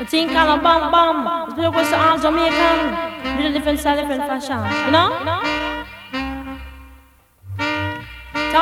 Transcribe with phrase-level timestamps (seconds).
[0.00, 1.50] The thing called a bum bum.
[1.50, 3.36] It's because all Jamaican.
[3.36, 4.56] Little different style, different fashion.
[4.86, 5.10] You know?
[5.12, 5.79] Tell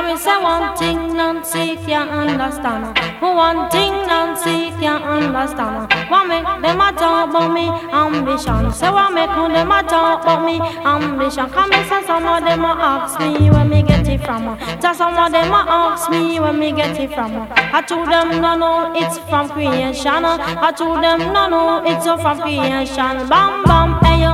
[0.08, 6.80] me say one thing Nancy can't understand One thing Nancy can't understand What make them
[6.80, 10.56] a talk about me ambition Say what make them a talk about me
[10.94, 14.58] ambition Come and say some of them a ask me where me get it from
[14.80, 18.40] Just some of them a ask me where me get it from I told them
[18.40, 24.00] no no it's from creation I told them no no it's from creation Bam bam
[24.04, 24.32] hey yo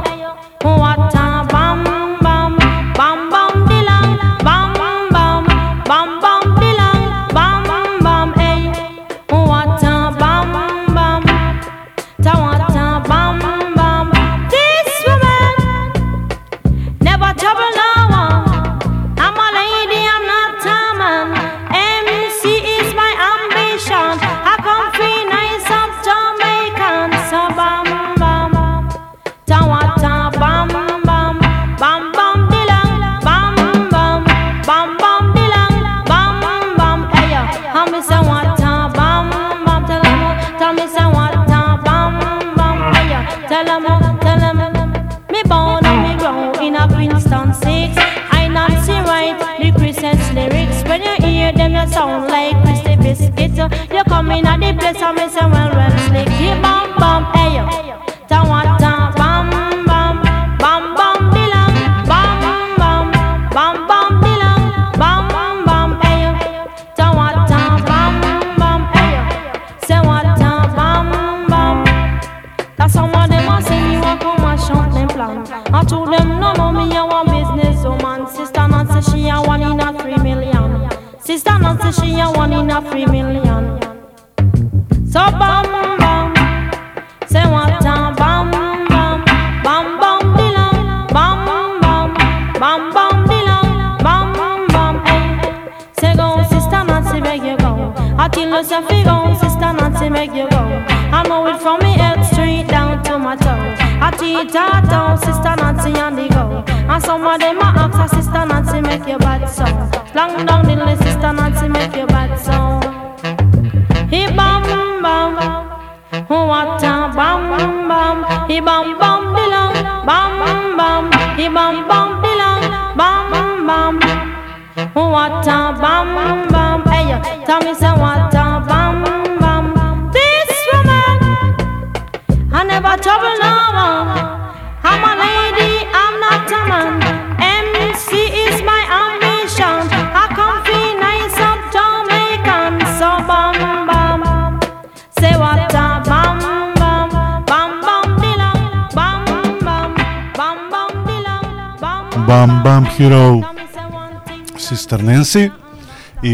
[0.63, 1.24] What a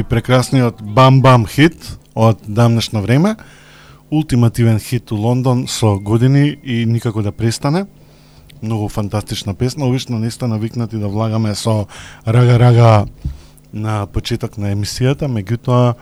[0.00, 3.37] и прекрасниот Бам Бам хит од дамнешно време,
[4.11, 7.87] ултимативен хит у Лондон со години и никако да престане.
[8.62, 11.87] Многу фантастична песна, обично не сте навикнати да влагаме со
[12.27, 13.06] рага-рага
[13.72, 15.94] на почеток на емисијата, меѓутоа,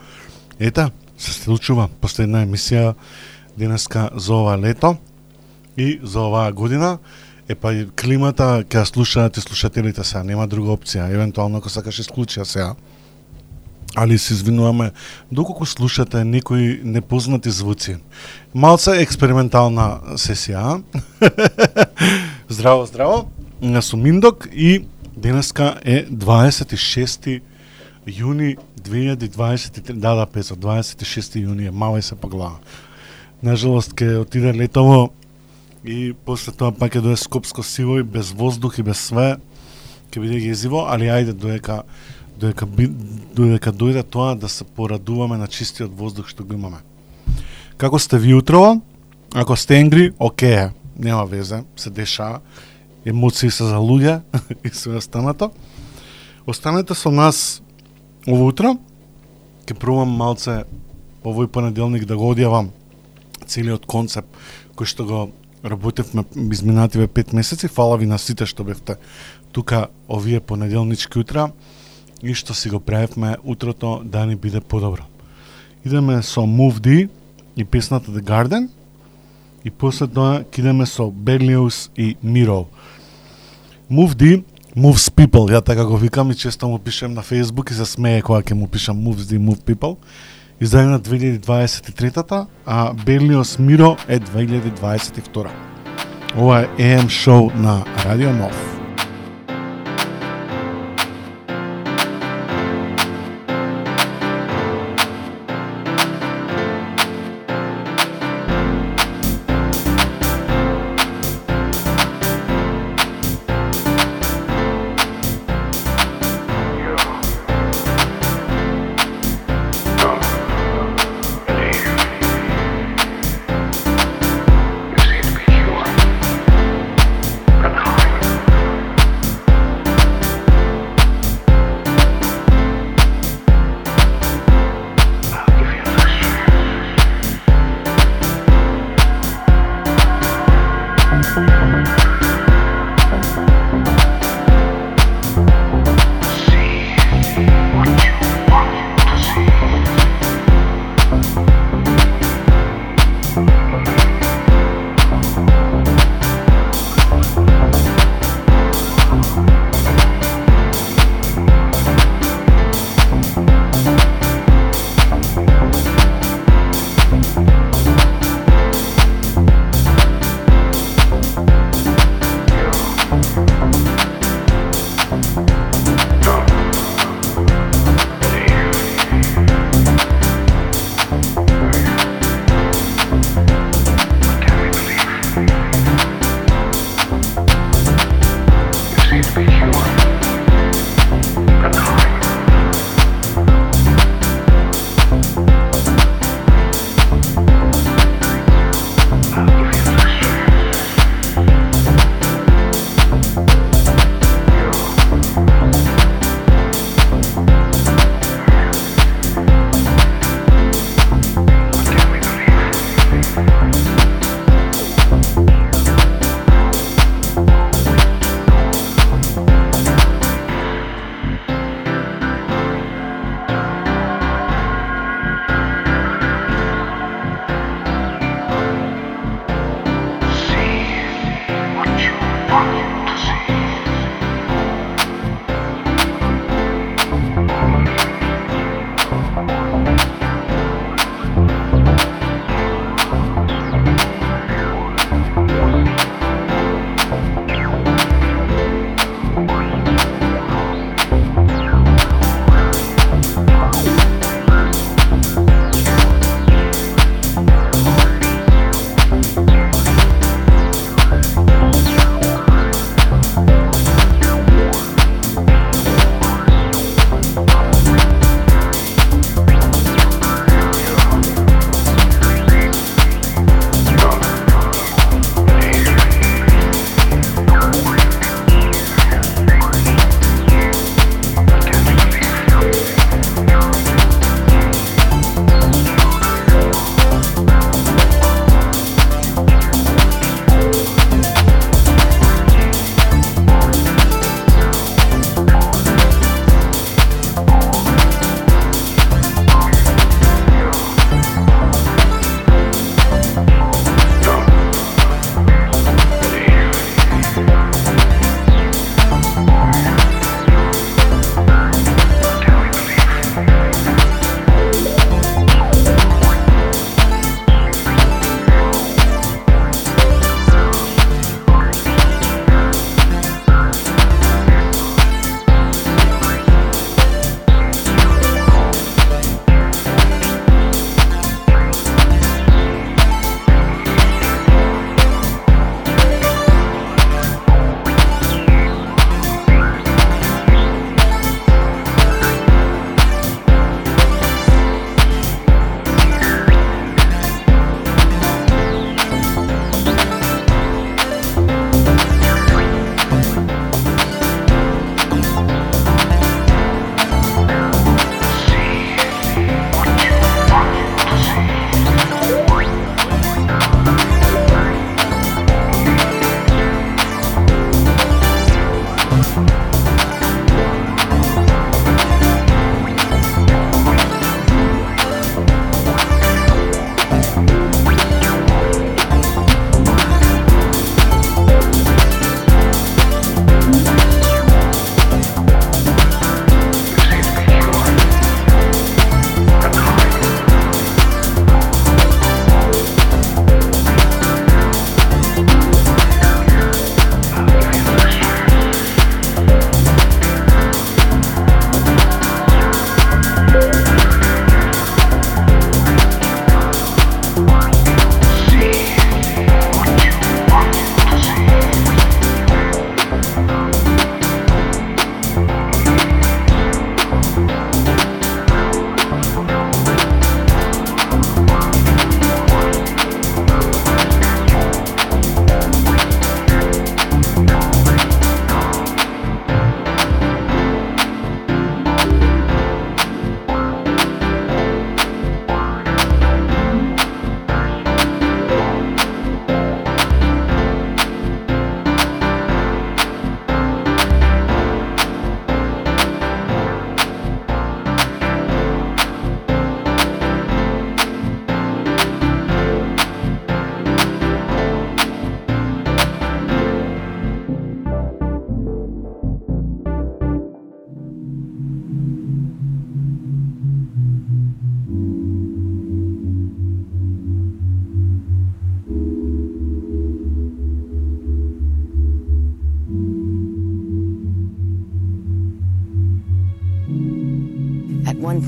[0.59, 2.95] ета, се случува последна емисија
[3.59, 4.97] денеска за ова лето
[5.77, 6.99] и за оваа година.
[7.49, 11.11] Е па климата ќе слушаат и слушателите сега, нема друга опција.
[11.11, 12.75] Евентуално ако сакаш исклучија сега.
[13.97, 14.91] Али се извинуваме
[15.33, 17.97] доколку слушате некои непознати звуци.
[18.55, 20.83] Малца експериментална сесија.
[22.49, 23.29] здраво, здраво.
[23.63, 24.85] Јас сум Миндок и
[25.17, 27.41] денеска е 26
[28.07, 32.61] јуни 2023, да, да, песо, 26 јуни е, мало и се поглава.
[33.43, 35.11] Нажалост, ке отиде летово
[35.85, 39.37] и после тоа пак ќе дое скопско сиво и без воздух и без све,
[40.11, 41.83] ќе биде гезиво, али ајде доека
[42.39, 42.87] додека, би,
[43.35, 46.79] доека дојде тоа да се порадуваме на чистиот воздух што го имаме.
[47.77, 48.81] Како сте ви утрово?
[49.35, 52.41] Ако сте енгри, окей, е, нема везе, се деша,
[53.05, 54.21] емоции се за луѓе
[54.65, 55.51] и се останато.
[56.47, 57.63] Останете со нас
[58.27, 58.77] ово утро.
[59.67, 60.63] Ќе пробам малце
[61.25, 62.71] овој понеделник да го одјавам
[63.45, 64.31] целиот концепт
[64.79, 65.21] кој што го
[65.65, 67.69] работевме изминативе пет месеци.
[67.69, 68.97] Фала ви на сите што бевте
[69.53, 71.51] тука овие понеделнички утра
[72.23, 75.03] и што си го правевме утрото да ни биде подобро.
[75.85, 77.09] Идеме со Move D
[77.57, 78.69] и песната The Garden
[79.65, 82.67] и после тоа идеме со Berlioz и Miro.
[83.91, 84.43] Move D
[84.77, 88.23] Moves People, ја така го викам и често му пишем на Facebook и се смее
[88.23, 89.97] кога ќе му пишам Moves D Move People.
[90.61, 95.51] издадена 2023-та, а Берлиос Миро е 2022
[96.37, 98.78] Ова е AM шоу на Радио Нов.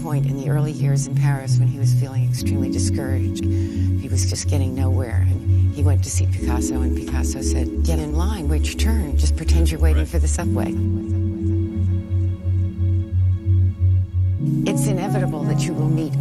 [0.03, 3.45] Point in the early years in Paris when he was feeling extremely discouraged.
[3.45, 5.27] He was just getting nowhere.
[5.29, 9.17] And he went to see Picasso, and Picasso said, Get in line, wait your turn,
[9.17, 10.69] just pretend you're waiting for the subway.
[14.71, 16.15] It's inevitable that you will meet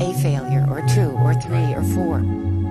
[0.00, 2.18] a failure, or two, or three, or four.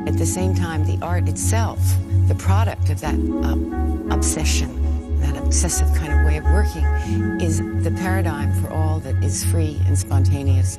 [0.08, 1.80] At the same time, the art itself,
[2.28, 4.75] the product of that uh, obsession,
[5.56, 6.84] obsessive kind of way of working,
[7.40, 10.78] is the paradigm for all that is free and spontaneous.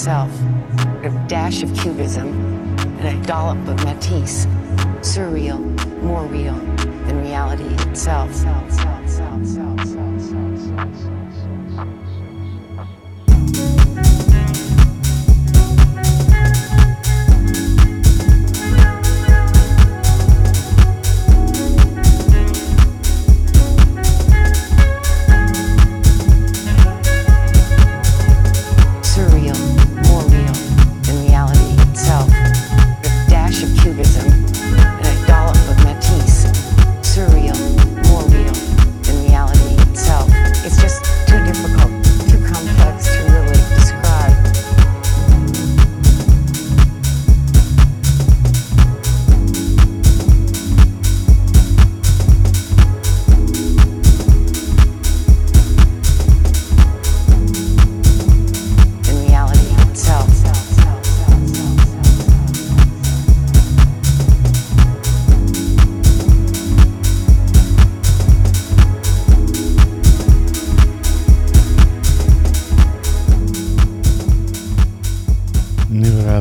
[0.00, 0.32] Itself.
[1.04, 2.28] A dash of cubism
[3.00, 4.46] and a dollop of Matisse.
[5.02, 5.60] Surreal,
[6.02, 6.54] more real
[7.04, 8.30] than reality itself.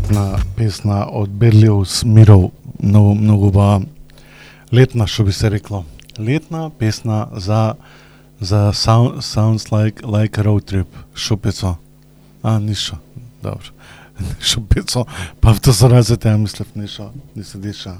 [0.10, 2.52] Летна песна од Берлиус Миров,
[2.82, 3.82] многу многу ба
[4.74, 5.84] Летна што би се рекло.
[6.18, 7.76] Летна песна за
[8.42, 10.88] за sound, sounds like like a road trip.
[11.14, 11.78] Шо пецо?
[12.44, 12.98] А, ништо.
[13.44, 13.70] Добро.
[14.42, 15.06] Шо пецо?
[15.42, 18.00] Па автораците ја мислев ништо, не се деша.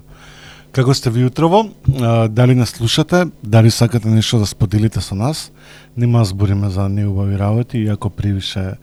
[0.72, 1.70] Како сте ви утрово?
[2.02, 3.26] А, Дали не слушате?
[3.44, 5.52] Дали сакате нешто да споделите со нас?
[5.98, 8.74] Нема збориме за неубави работи, иако превише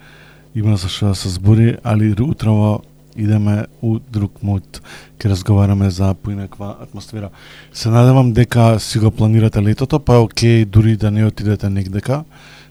[0.55, 2.83] има за што да се збори, али утрово
[3.17, 4.81] идеме у друг мод.
[5.19, 7.31] Ке разговараме за поинаква атмосфера.
[7.73, 12.25] Се надевам дека си го планирате летото, па е окей дури да не отидете негдека.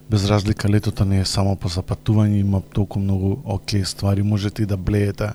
[0.09, 4.65] Без разлика летото не е само по запатување, има толку многу окей ствари, можете и
[4.65, 5.33] да блеете,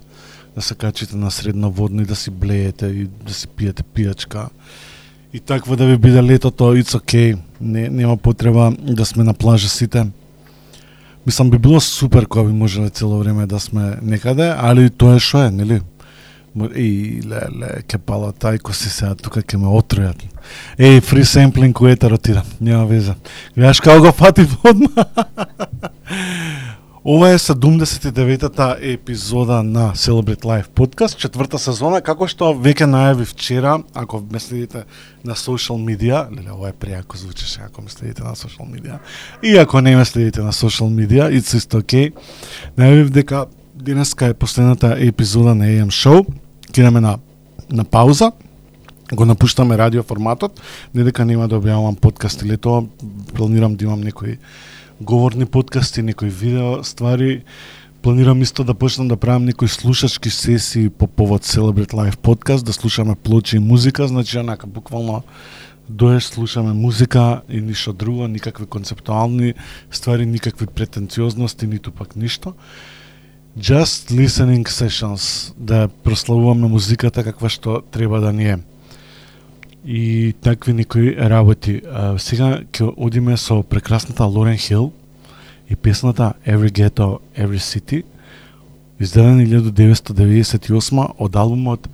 [0.55, 4.49] да се качите на средноводно и да си блеете и да си пиете пијачка.
[5.33, 7.39] И такво да ви биде летото, it's okay.
[7.61, 10.07] Не, нема потреба да сме на плажа сите.
[11.27, 15.21] Мислам би било супер кога би можеле цело време да сме некаде, али тоа е
[15.21, 15.81] што е, нели?
[15.81, 15.81] И,
[16.75, 20.19] И ле ке пала тај ко си сега тука ке ме отрујат.
[20.79, 23.15] Еј, фри семплинг кој ете ротира, нема веза.
[23.55, 25.07] Гледаш како го фати одма.
[27.05, 33.79] Ова е 79-та епизода на Celebrate Life Podcast, четврта сезона, како што веќе најави вчера,
[33.97, 34.83] ако ме следите
[35.25, 38.99] на social медија, леле, ова е пријако звучеше ако ме следите на social медија.
[39.41, 42.13] И ако не ме следите на social медија, it's just okay.
[42.77, 46.27] Најавив дека денеска е последната епизода на AM Show.
[46.73, 47.19] кинаме на
[47.73, 48.33] на пауза.
[49.13, 50.61] Го напуштаме радио форматот,
[50.95, 52.85] не дека нема да објавувам или тоа
[53.35, 54.39] планирам да имам некои
[55.01, 57.43] говорни подкасти, некои видео ствари.
[58.03, 62.73] Планирам исто да почнам да правам некои слушачки сесии по повод Celebrate Life подкаст, да
[62.73, 65.23] слушаме плочи и музика, значи онака буквално
[65.89, 69.55] доеш слушаме музика и ништо друго, никакви концептуални
[69.91, 72.55] ствари, никакви претенциозности, ниту пак ништо.
[73.59, 78.59] Just listening sessions, да прославуваме музиката каква што треба да ни е
[79.87, 81.81] и такви некои работи.
[81.93, 84.93] А, сега ќе одиме со прекрасната Лорен Хил
[85.71, 88.03] и песната Every Ghetto, Every City,
[89.01, 91.89] издадена 1998 од албумот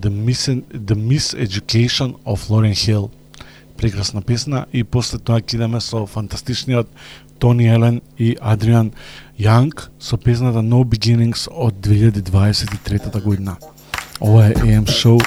[0.00, 3.10] The, Mis The Miseducation of Lauren Hill.
[3.76, 6.88] Прекрасна песна и после тоа кидаме со фантастичниот
[7.38, 8.92] Тони Елен и Адриан
[9.38, 13.56] Јанг со песната No Beginnings од 2023 година.
[14.20, 15.18] Ова е AM шоу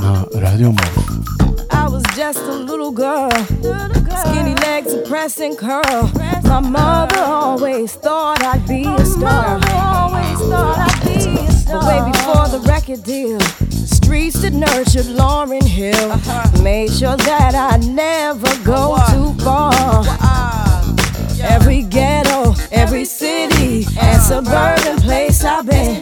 [0.00, 1.47] на Радио Морф.
[1.98, 6.08] Was just a little girl, skinny legs and pressing curl.
[6.44, 9.58] My mother always thought I'd be a star.
[11.66, 16.10] But way before the record deal, streets that nurtured Lauren Hill.
[16.62, 20.04] Made sure that I never go too far.
[21.42, 26.00] Every ghetto, every city, and suburban place I've been.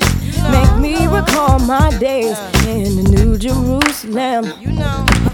[0.52, 4.52] Make me recall my days in the New Jerusalem.
[4.60, 5.25] You know.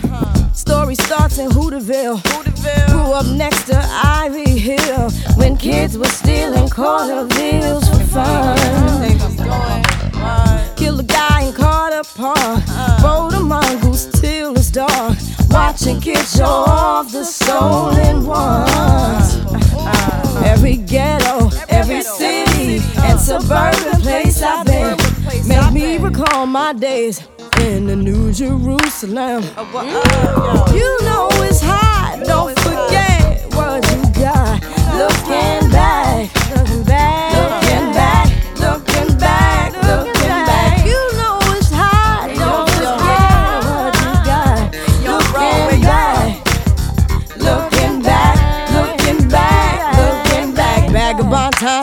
[0.72, 2.22] Story starts in Hooterville.
[2.90, 8.56] Grew up next to Ivy Hill when kids were stealing quarter bills for fun.
[10.76, 12.62] Killed a guy in Carter Park.
[13.04, 15.18] Rode a mongoose till it's dark.
[15.50, 19.36] Watching kids show off the stolen ones.
[20.42, 24.96] Every ghetto, every city, and suburban place I've been
[25.46, 27.20] make me recall my days
[27.62, 29.42] in the New Jerusalem.
[30.74, 34.60] You know it's hot, don't forget what you got.
[34.98, 35.61] Looking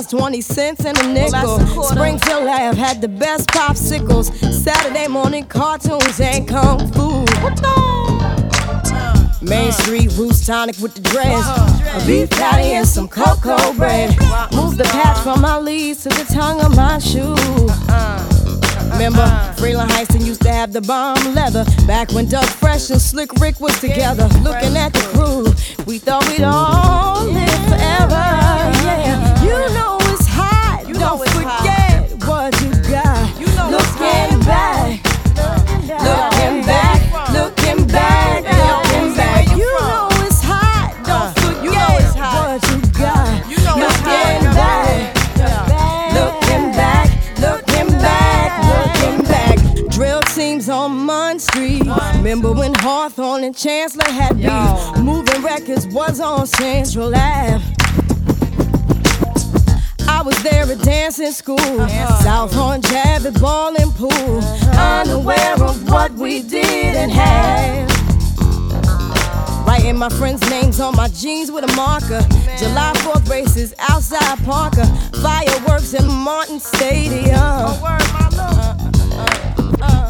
[0.10, 1.60] 20 cents and a nickel.
[1.84, 4.34] Springfield Lab had the best popsicles.
[4.52, 7.26] Saturday morning cartoons and kung fu.
[7.64, 8.30] Uh.
[9.42, 11.46] Main Street Roots tonic with the dress.
[11.94, 14.10] A beef patty and some cocoa bread.
[14.52, 17.36] Move the patch from my leaves to the tongue of my shoe.
[18.92, 21.66] Remember, Freeland Heiston used to have the bomb leather.
[21.86, 24.28] Back when Doug Fresh and Slick Rick was together.
[24.42, 25.46] Looking at the crew,
[25.86, 28.26] we thought we'd all live forever.
[28.84, 29.29] Yeah,
[52.30, 55.04] Remember when Hawthorne and Chancellor had beef?
[55.04, 57.64] Moving records was on Central Ave.
[60.08, 64.44] I was there at dancing school, South Horn Jab at ball and pool,
[64.78, 67.90] unaware of what we did and had.
[69.66, 72.22] Writing my friends' names on my jeans with a marker.
[72.60, 74.86] July 4th races outside Parker.
[75.20, 77.74] Fireworks in Martin Stadium.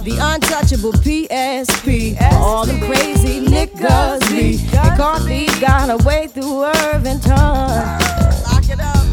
[0.04, 2.22] The untouchable PSP.
[2.34, 4.58] All them crazy niggas be.
[4.74, 7.32] McCarthy got away through Irvington.
[7.32, 8.00] Uh,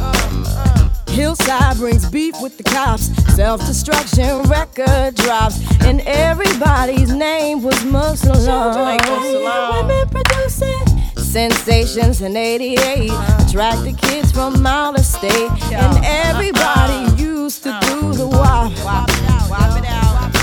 [0.01, 0.91] uh.
[1.09, 3.07] Hillside brings beef with the cops.
[3.35, 5.59] Self destruction record drops.
[5.81, 8.37] And everybody's name was Muslim.
[8.37, 13.11] Women producing sensations in 88.
[13.41, 15.51] Attracted kids from out of state.
[15.73, 18.73] And everybody used to do the wop.
[18.77, 20.36] Jack, the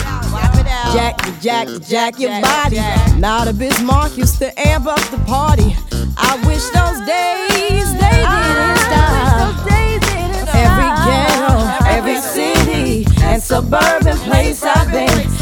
[0.93, 1.25] jack, mm.
[1.25, 1.89] the mm.
[1.89, 2.77] jack your body.
[3.19, 5.75] Now the Bismarck used to amp up the party.
[6.17, 9.63] I wish those days they didn't stop.
[10.53, 11.53] Every ghetto,
[11.89, 15.33] every city, and suburban place I've been.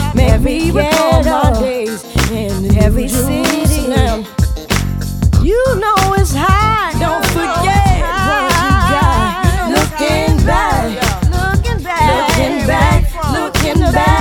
[0.73, 3.81] Recall my days in every city.
[5.43, 6.93] You know it's high.
[6.99, 9.41] don't forget what you got.
[9.75, 10.85] Looking back,
[11.31, 14.20] looking back, looking back, looking back.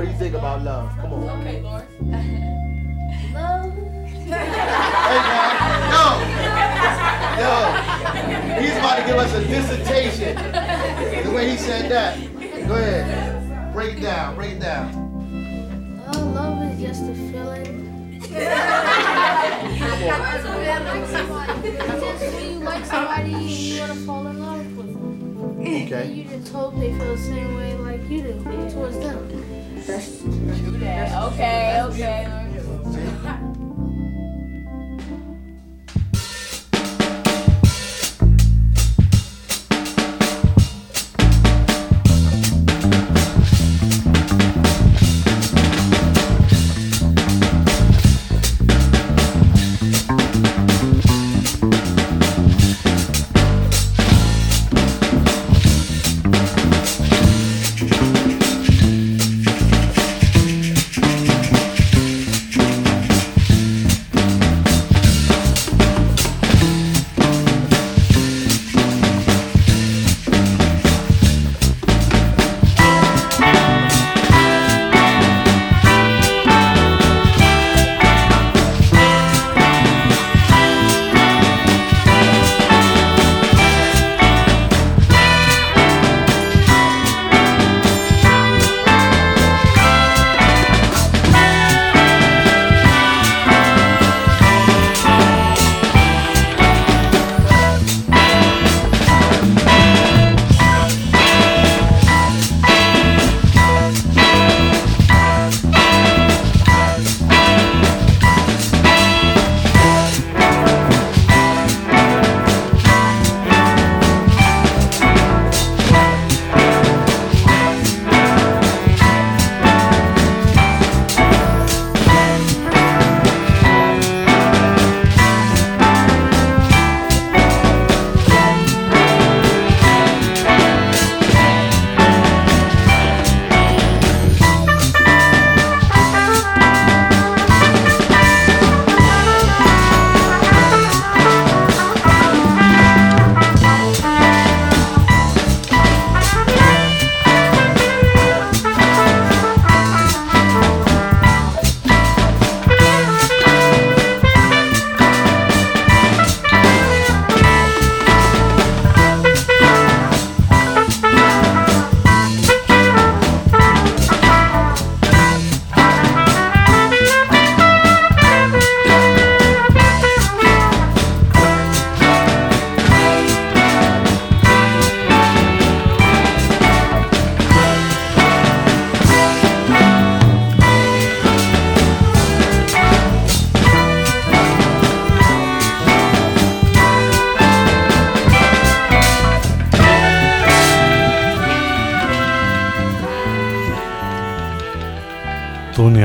[0.00, 0.96] What do you think about love?
[0.96, 1.28] Come on.
[1.42, 1.84] Okay, Lord.
[3.34, 3.74] Love.
[4.24, 5.52] Hey man,
[5.92, 6.04] yo,
[7.36, 7.52] yo,
[8.62, 10.36] he's about to give us a dissertation.
[11.22, 12.18] The way he said that.
[12.66, 14.90] Go ahead, break it down, break it down.
[16.14, 18.22] Oh, love is just a feeling.
[18.22, 18.28] It's
[22.00, 24.88] just when you like somebody, you want to fall in love with them.
[24.88, 24.89] And
[25.60, 26.10] Okay.
[26.12, 28.32] you just hope they feel the same way like you do
[28.70, 29.28] towards them.
[29.84, 31.32] True that.
[31.32, 32.49] Okay, okay.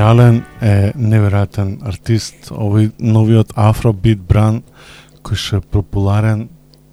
[0.06, 4.60] Ален е неверојатен артист, овој новиот афробит бран
[5.26, 6.44] кој е популарен,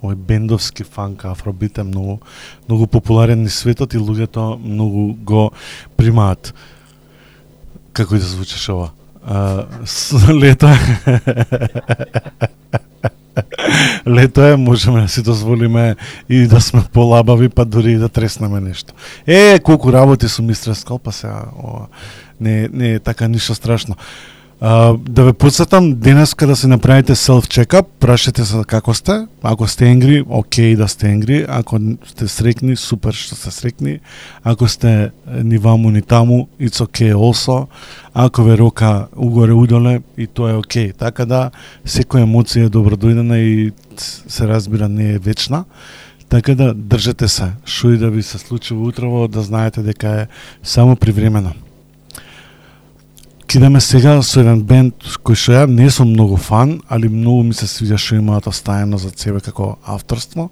[0.00, 2.22] овој бендовски фанк афробит е многу
[2.68, 5.50] многу популарен низ светот и луѓето многу го
[5.96, 6.54] примаат.
[7.92, 8.88] Како и да звучеше ова?
[9.26, 11.20] А, с, лето е
[14.06, 15.96] Лето е, можеме да си дозволиме
[16.28, 18.94] и да сме полабави, па дури и да треснеме нешто.
[19.26, 21.86] Е, колку работи сум истрескал, па сега ова,
[22.42, 23.96] не, не е така ништо страшно.
[24.64, 29.26] А, да ве подсетам денес кога да се направите self чекап, прашете се како сте.
[29.42, 31.46] Ако сте енгри, окей да сте енгри.
[31.48, 33.98] Ако сте срекни, супер што сте срекни.
[34.44, 35.10] Ако сте
[35.42, 37.66] ни ваму ни таму, it's okay also.
[38.14, 40.92] Ако ве рока угоре удоле, и тоа е окей.
[40.92, 41.50] Така да,
[41.82, 45.64] секоја емоција е добродојдена и се разбира не е вечна.
[46.28, 50.26] Така да држете се, што и да ви се случи утрово, да знаете дека е
[50.62, 51.50] само привремено.
[53.52, 57.52] Кидаме сега со еден бенд кој што ја не сум многу фан, али многу ми
[57.52, 60.46] се свиѓа што имаат оставено за себе како авторство.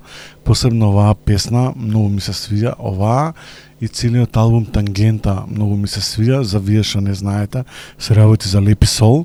[0.44, 3.32] Посебно оваа песна, многу ми се свиѓа оваа
[3.80, 7.64] и целиот албум Тангента многу ми се свиѓа, за вие што не знаете,
[7.96, 9.24] се работи за Лепи Сол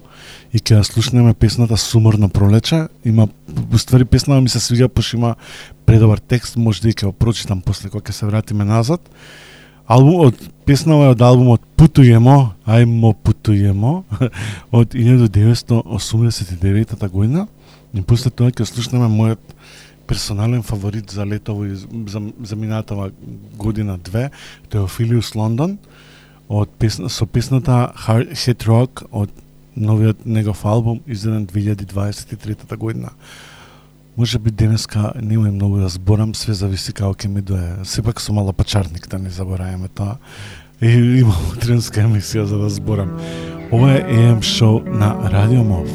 [0.54, 2.88] и ќе слушнеме песната Суморно пролече.
[3.04, 3.28] Има
[3.74, 5.36] уствари песната ми се свиѓа пошто има
[5.86, 9.04] предобар текст, може да и ќе го прочитам после кога ќе се вратиме назад.
[9.86, 13.35] Албум од песнава е од албумот Путујемо, ајмо путујемо
[14.72, 17.48] од 1989 година.
[17.94, 19.40] И после тоа ќе слушнеме мојот
[20.08, 23.12] персонален фаворит за летово и за, за минатава
[23.58, 24.30] година две,
[24.70, 25.78] Теофилиус Лондон.
[26.50, 29.32] од песна, со песната Hard Hit Rock од
[29.76, 33.10] новиот негов албум издаден 2023 година.
[34.18, 37.84] Може би денеска нема многу да зборам, све зависи како ќе ми дое.
[37.84, 40.18] Сепак со мала пачарник да не забораваме тоа.
[40.82, 43.14] И имам утринска емисија за да зборам.
[43.72, 45.88] Ова е AM шоу на Радио Мов.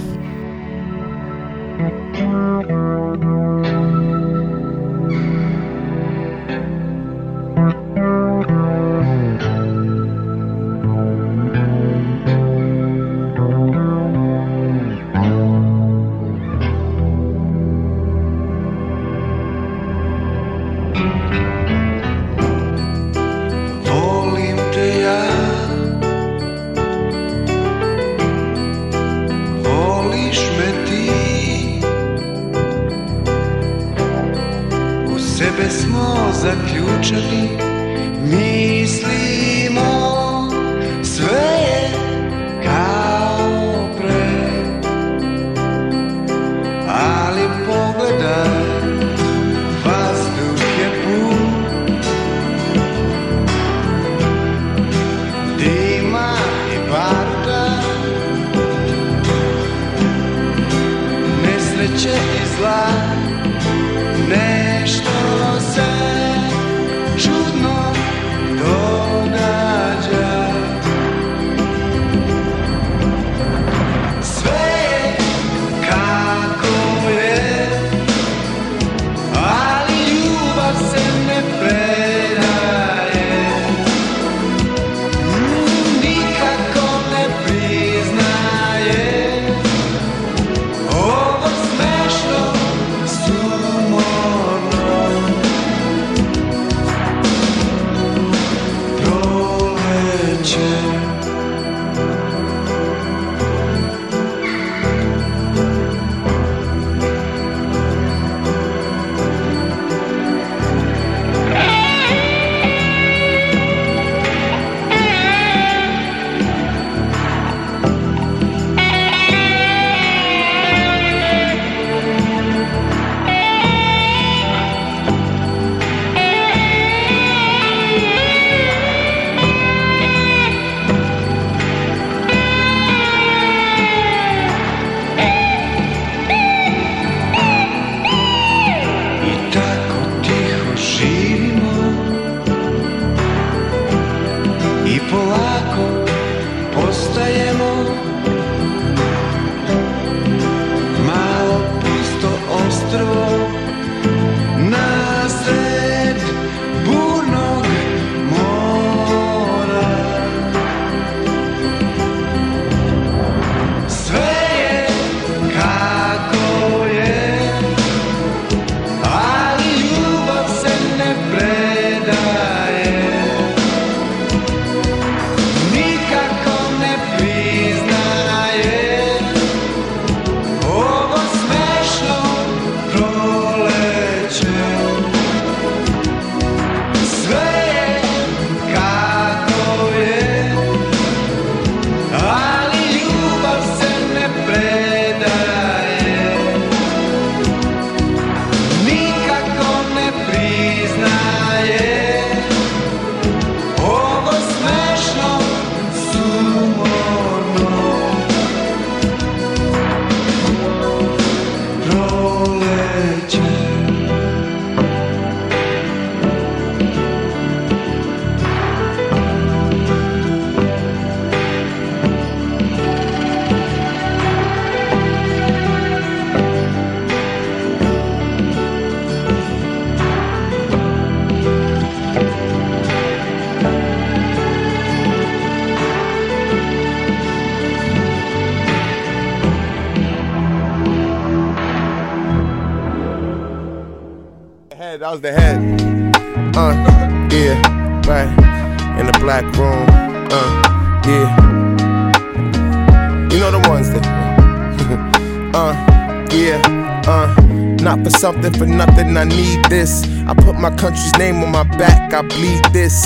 [259.11, 259.33] Nothing.
[259.33, 260.03] I need this.
[260.27, 262.13] I put my country's name on my back.
[262.13, 263.05] I bleed this.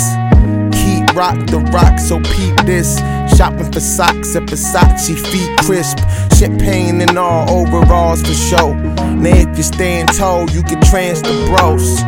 [0.72, 2.98] Keep rock the rock, so peep this.
[3.36, 5.98] Shopping for socks at Versace, feet crisp.
[6.36, 8.74] Champagne and all overalls for show.
[8.74, 12.02] Now if you're staying tall, you can trans the bros.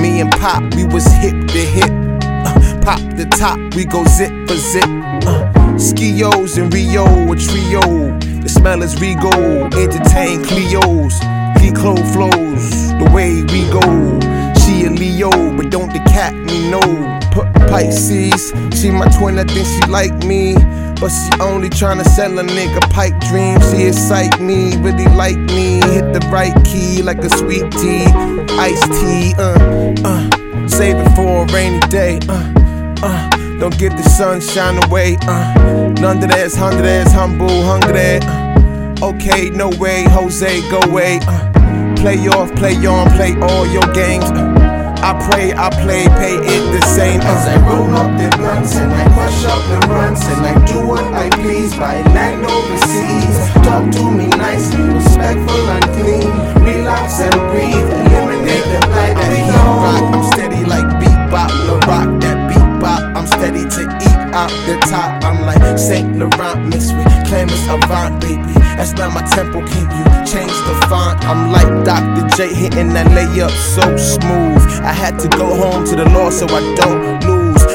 [0.00, 1.90] Me and Pop, we was hip to hip.
[2.46, 4.84] Uh, pop the top, we go zip for zip.
[5.26, 7.80] Uh, skios in Rio, a trio.
[8.40, 9.32] The smell is regal,
[9.76, 11.37] entertain Cleos.
[11.72, 13.80] Clo flows, the way we go.
[14.60, 16.80] She a Leo, but don't the cat me no.
[17.32, 20.54] P- Pisces, she my twin, I think she like me.
[21.00, 23.60] But she only tryna sell a nigga pipe dream.
[23.70, 25.80] She excite me, really like me.
[25.92, 28.04] Hit the right key like a sweet tea.
[28.58, 30.66] Iced tea, uh, uh.
[30.68, 32.52] Save it for a rainy day, uh,
[33.02, 33.30] uh.
[33.58, 35.54] Don't give the sunshine away, uh.
[35.98, 38.18] Of that's hundred that's humble, hungry.
[38.22, 38.46] Uh.
[39.00, 41.20] Okay, no way, Jose, go away.
[41.28, 41.47] Uh.
[42.00, 44.24] Play off, play on, play all your games.
[45.02, 47.20] I pray, I play, pay it the same.
[47.20, 50.86] As I roll up the blunts and I crush up the runs and I do
[50.86, 53.38] what I please by land overseas.
[53.66, 56.30] Talk to me nicely, respectful and clean.
[56.62, 60.14] Relax and breathe, eliminate the blight that we rock.
[60.14, 63.16] I'm steady like beat bebop, the rock that beat bebop.
[63.16, 63.97] I'm steady to
[64.34, 65.24] out the top.
[65.24, 68.52] I'm like Saint Laurent mixed with Clemens Avant, baby.
[68.76, 69.60] That's not my tempo.
[69.66, 71.24] Can you change the font?
[71.24, 72.28] I'm like Dr.
[72.36, 74.62] J hitting that layup so smooth.
[74.84, 77.17] I had to go home to the law so I don't.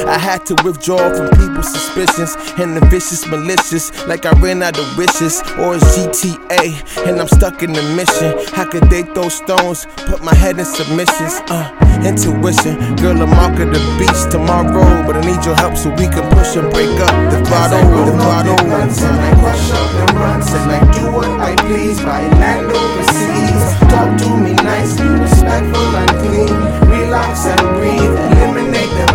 [0.06, 4.78] I had to withdraw from people's suspicions and the vicious malicious, like I ran out
[4.78, 5.40] of wishes.
[5.58, 8.36] Or GTA and I'm stuck in the mission.
[8.54, 9.86] How could they throw stones?
[10.06, 11.40] Put my head in submissions.
[11.48, 11.70] Uh,
[12.04, 16.06] intuition, girl, I'm off of the beach tomorrow, but I need your help so we
[16.08, 18.60] can push and break up the throttle, the throttle.
[18.60, 23.64] And I crush up the runs and I do what I please by land overseas.
[23.88, 26.54] Talk to me nicely, respectful and clean.
[26.90, 29.13] Relax and breathe, eliminate the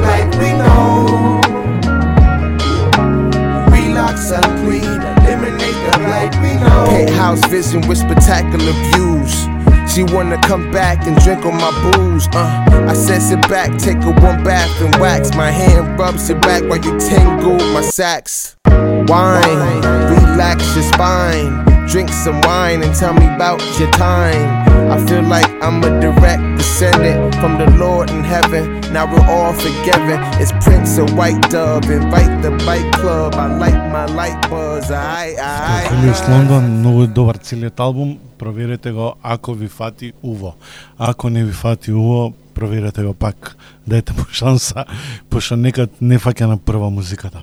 [4.31, 6.85] And eliminate the blight we know.
[6.87, 9.47] Penthouse vision with spectacular views.
[9.91, 12.27] She wanna come back and drink on my booze.
[12.27, 15.33] Uh, I said sit back, take a one bath and wax.
[15.35, 18.55] My hand rubs it back while you tingle my sax.
[18.67, 21.65] Wine, relax your spine.
[21.87, 24.68] Drink some wine and tell me about your time.
[24.89, 28.81] I feel like I'm a direct descendant from the Lord in heaven.
[28.91, 30.17] Now we're all forgiven.
[30.41, 31.91] It's Prince of White Dove.
[31.91, 33.35] Invite the bike club.
[33.35, 34.89] I like my light buzz.
[34.89, 36.31] I, I, I.
[36.31, 40.55] Лондон, многу добар целиот албум, проверете го ако ви фати уво.
[40.97, 43.55] Ако не ви фати уво, проверете го пак.
[43.87, 44.85] Дайте му шанса,
[45.29, 47.41] пошто некад не фаќа на прва музиката.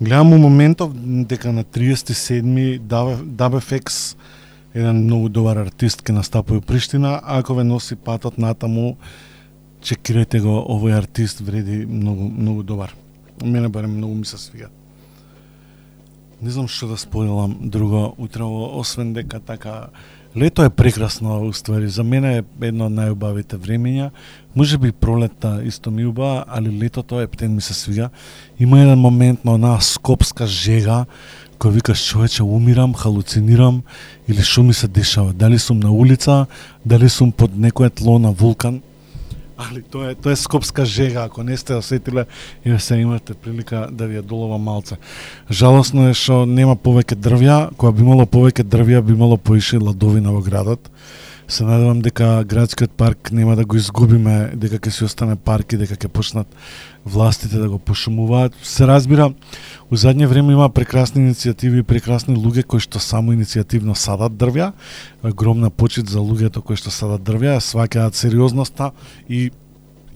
[0.00, 0.90] Гледам у моментов
[1.28, 4.16] дека на 37-ми DubFX
[4.74, 8.96] еден многу добар артист ке настапува у Приштина, ако ве носи патот натаму,
[9.80, 12.94] чекирате го, овој артист вреди многу многу добар.
[13.44, 14.68] Мене барем многу ми се свига.
[16.42, 19.88] Не знам што да споделам друго утрово, освен дека така
[20.36, 21.88] лето е прекрасно уствари.
[21.88, 24.10] За мене е едно од најубавите времења.
[24.56, 28.10] Може би пролетта исто ми убава, али летото ептен ми се свига.
[28.58, 31.04] Има еден момент на онаа скопска жега
[31.58, 33.82] кој викаш човече умирам, халуцинирам
[34.28, 35.32] или што ми се дешава?
[35.32, 36.46] Дали сум на улица,
[36.84, 38.82] дали сум под некоја тло на вулкан?
[39.56, 42.26] Али тоа е тоа е скопска жега, ако не сте осетиле,
[42.66, 44.98] ја се имате прилика да ви ја долова малце.
[45.50, 50.32] Жалосно е што нема повеќе дрвја, кога би имало повеќе дрвја би имало поише ладовина
[50.34, 50.90] во градот.
[51.48, 55.76] Се надевам дека градскиот парк нема да го изгубиме, дека ќе се остане парк и
[55.76, 56.48] дека ќе почнат
[57.04, 58.56] властите да го пошумуваат.
[58.64, 59.28] Се разбира,
[59.92, 64.72] у задње време има прекрасни иницијативи и прекрасни луѓе кои што само иницијативно садат дрвја.
[65.20, 68.92] Огромна почит за луѓето кои што садат дрвја, сваќаат сериозноста
[69.28, 69.50] и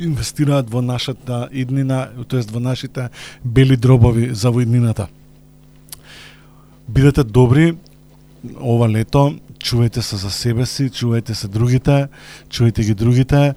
[0.01, 3.11] инвестираат во нашата иднина, тоест во нашите
[3.45, 5.09] бели дробови за во иднината.
[6.89, 7.77] Бидете добри
[8.61, 12.09] ова лето, чувајте се за себе си, чувајте се другите,
[12.49, 13.55] чувајте ги другите.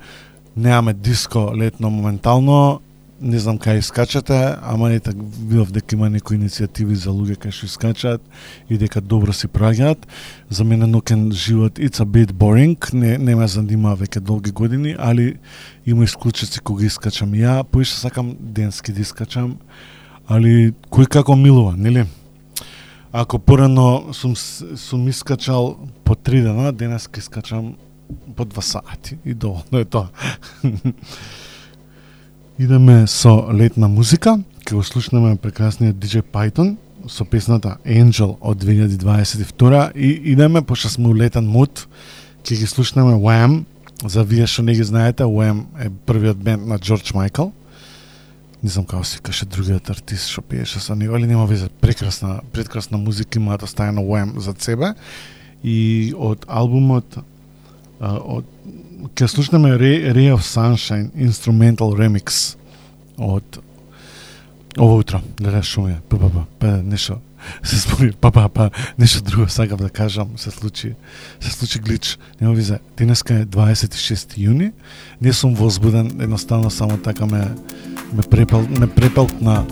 [0.55, 2.81] Немаме диско летно моментално,
[3.21, 7.53] не знам кај искачате, ама ете така видов дека има некои иницијативи за луѓе кај
[7.53, 8.21] што искачат
[8.69, 10.09] и дека добро си праѓаат.
[10.49, 14.95] За мене нокен живот it's a bit boring, не не ме занима веќе долги години,
[14.97, 15.37] али
[15.85, 19.57] има исклучици кога искачам ја, поише сакам денски да искачам,
[20.27, 22.05] али кој како милува, нели?
[23.13, 27.75] Ако порано сум сум искачал по три дена, денес искачам
[28.35, 30.07] по два сати и доволно е тоа.
[32.59, 39.91] Идеме со летна музика, ке го слушнеме прекрасниот DJ Python со песната Angel од 2022
[39.95, 41.87] и идеме пошто сме у летен мут,
[42.43, 43.63] ќе ги слушнеме Wham,
[44.05, 47.51] за вие што не ги знаете, Wham е првиот бенд на Джордж Майкл.
[48.61, 52.41] Не знам како се каше другиот артист што пиеше со него, али нема везе, прекрасна,
[52.53, 54.93] прекрасна музика имаат да оставено Wham за себе.
[55.63, 57.17] И од албумот
[58.01, 58.45] од
[59.15, 62.55] ќе слушнеме Ray, Ray of Sunshine Instrumental Remix
[63.17, 63.61] од
[64.77, 67.17] Ово утро, гледаш шо ми па, па, па, па, нешто,
[67.63, 68.69] се спори, па, па, па,
[68.99, 70.93] нешто друго сакав да кажам, се случи,
[71.39, 72.17] се случи глич.
[72.41, 74.71] Нема визе, денеска е 26 јуни,
[75.21, 77.47] не сум возбуден, едноставно само така ме,
[78.13, 79.65] ме препал, ме препалтна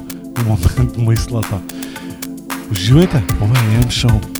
[0.45, 1.61] момент мислата.
[2.71, 4.38] Уживајте, ова е AM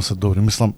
[0.00, 0.40] Стварно се добри.
[0.40, 0.74] Мислам,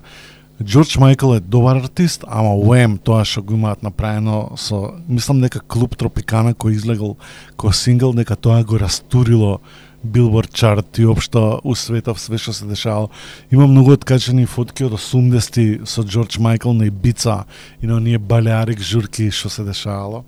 [0.62, 5.60] Джордж Майкл е добар артист, ама Уем, тоа што го имаат направено со, мислам дека
[5.60, 7.16] Клуб Тропикана кој излегал
[7.58, 9.60] кој сингл, дека тоа го растурило
[10.02, 13.10] Билборд чарт и општо у светов све што се дешавало.
[13.50, 17.44] Има многу откачени фотки од 80-ти со Джордж Майкл на Ибица
[17.80, 20.24] и на оние балеарик журки што се дешавало.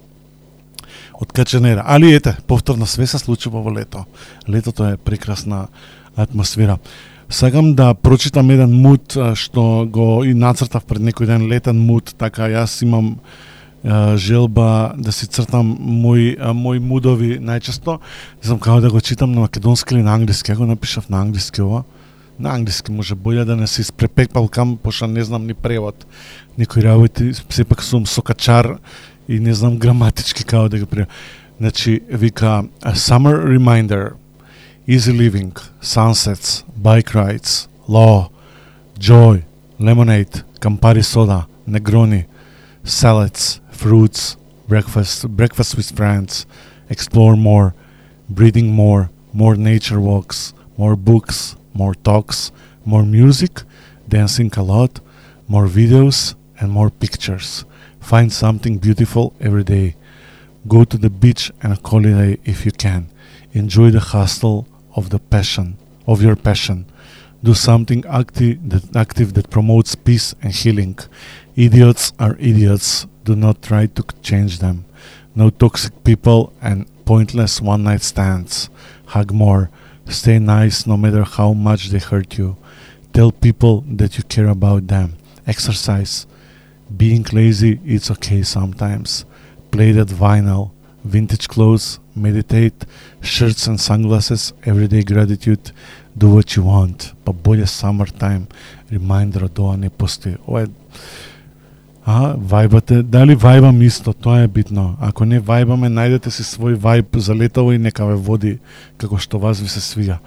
[1.14, 1.82] Откачен ера.
[1.86, 4.06] Али ете, повторно све се случува во лето.
[4.48, 5.68] Летото е прекрасна
[6.16, 6.78] атмосфера.
[7.34, 12.46] Сакам да прочитам еден мут што го и нацртав пред некој ден летен мут, така
[12.46, 13.08] јас имам
[13.82, 17.98] а, желба да си цртам мои мој мои мудови најчесто.
[18.38, 20.52] Не знам како да го читам на македонски или на англиски.
[20.54, 21.82] Ја го напишав на англиски ова.
[22.38, 26.06] На англиски може боље да не се испрепекпал кам, пошто не знам ни превод.
[26.58, 28.78] Некои работи, сепак сум сокачар
[29.28, 31.10] и не знам граматички како да го превод.
[31.58, 34.14] Значи, вика, a summer reminder,
[34.86, 38.30] easy living, sunsets, bike rides, law,
[38.98, 39.42] joy,
[39.78, 42.26] lemonade, Campari soda, Negroni,
[42.82, 44.36] salads, fruits,
[44.68, 46.44] breakfast, breakfast with friends,
[46.90, 47.74] explore more,
[48.28, 52.52] breathing more, more nature walks, more books, more talks,
[52.84, 53.62] more music,
[54.06, 55.00] dancing a lot,
[55.48, 57.64] more videos, and more pictures.
[58.00, 59.96] Find something beautiful every day.
[60.68, 63.08] Go to the beach and a holiday if you can.
[63.52, 65.76] Enjoy the hustle of the passion,
[66.06, 66.86] of your passion.
[67.42, 70.98] Do something active that, active that promotes peace and healing.
[71.56, 73.06] Idiots are idiots.
[73.24, 74.84] Do not try to change them.
[75.34, 78.70] No toxic people and pointless one night stands.
[79.06, 79.70] Hug more.
[80.08, 82.56] Stay nice no matter how much they hurt you.
[83.12, 85.16] Tell people that you care about them.
[85.46, 86.26] Exercise.
[86.96, 89.24] Being lazy, it's okay sometimes.
[89.70, 90.70] Play that vinyl.
[91.04, 91.98] Vintage clothes.
[92.16, 92.86] Meditate.
[93.22, 94.52] Shirts and sunglasses.
[94.64, 95.72] Everyday gratitude.
[96.16, 97.12] Do what you want.
[97.24, 98.46] Па боле summertime.
[98.90, 100.36] Reminder од ова не постои.
[100.46, 100.66] Ова е
[102.06, 104.90] А, вајбате, дали вајбам исто, тоа е битно.
[105.00, 108.58] Ако не вајбаме, најдете си свој вајб за летово и нека ве води
[109.00, 110.18] како што вас ви се свиѓа.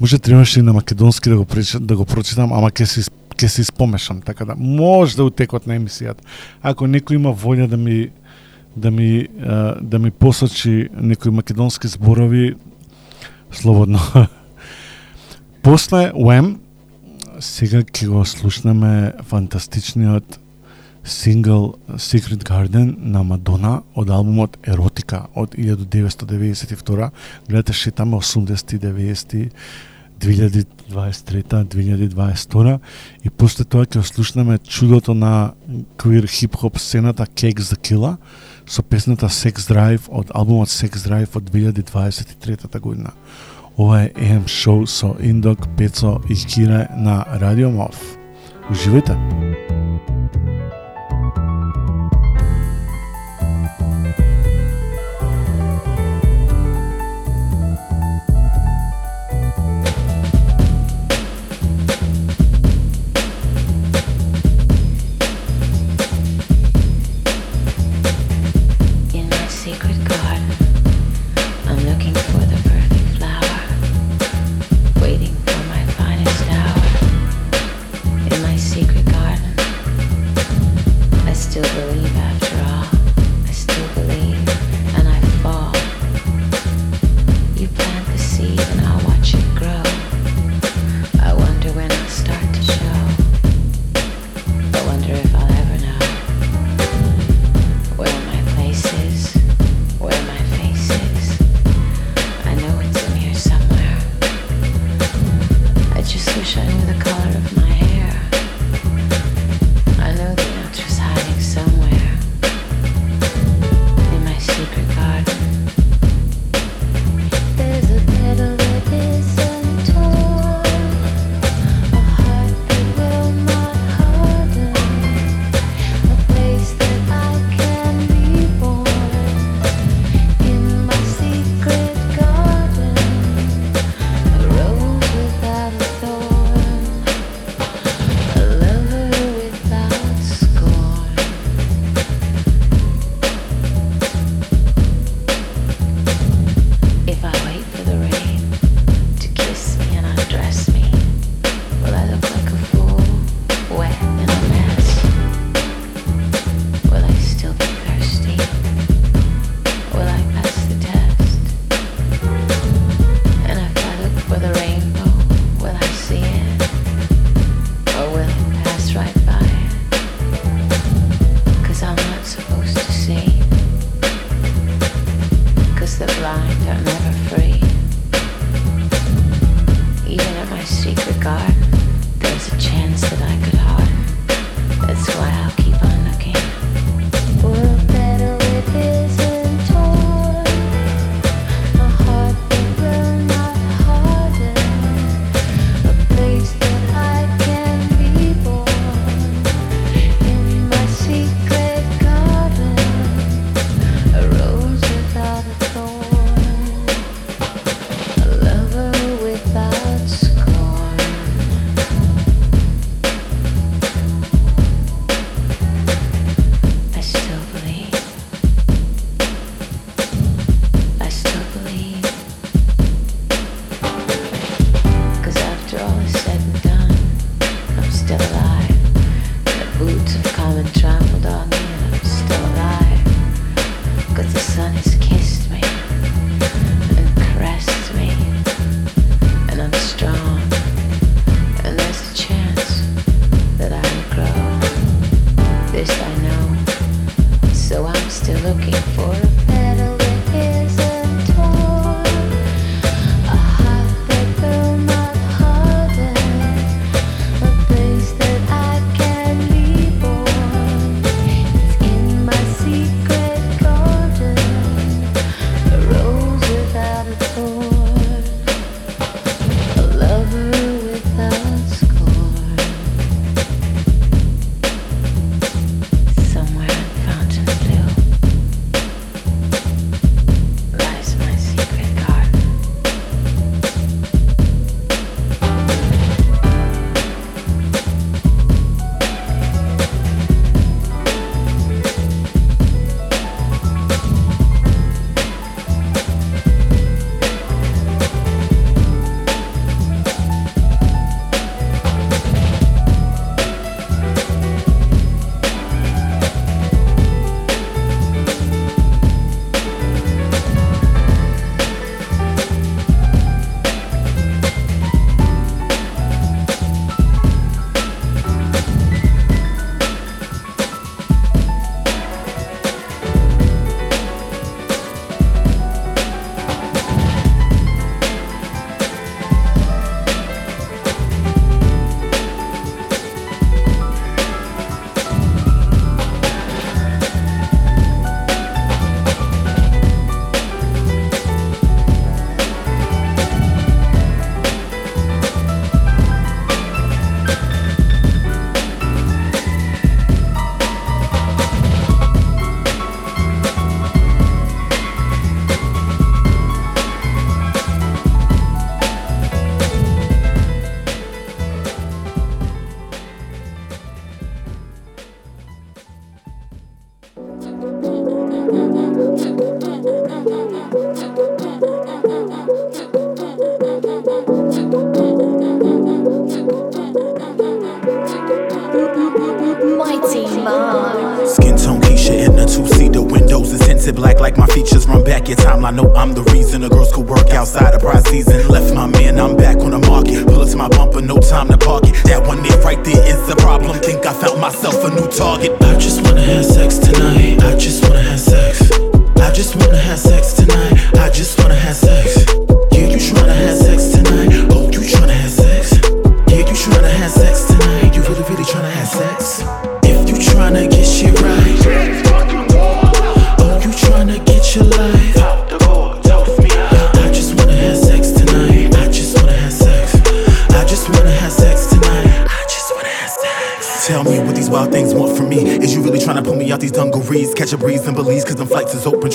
[0.00, 3.48] Може требаше и на македонски да го прочитам, да го прочитам, ама ќе се ќе
[3.48, 6.20] се испомешам, така да може да утекот на емисијата.
[6.62, 8.10] Ако некој има волја да ми
[8.76, 12.54] да ми а, да ми посочи некои македонски зборови
[13.52, 13.98] слободно.
[15.62, 16.60] После Уем
[17.40, 20.38] сега ќе го слушнеме фантастичниот
[21.04, 27.10] сингл Secret Garden на Мадона од албумот Еротика од 1992.
[27.48, 29.50] Гледате шетаме 80 90
[30.20, 32.78] 2023-2022
[33.24, 35.52] и после тоа ќе слушнеме чудото на
[36.00, 38.16] квир хип-хоп сцената Cake the Killer
[38.66, 43.12] со песната Sex Drive од албумот Sex Drive од 2023 година.
[43.76, 47.98] Ова е AM шоу со Индок, Пецо и Кире на Радио Мов.
[48.70, 49.18] Уживајте!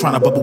[0.10, 0.39] Trying to bubble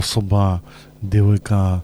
[0.00, 0.60] особа,
[1.02, 1.80] девојка,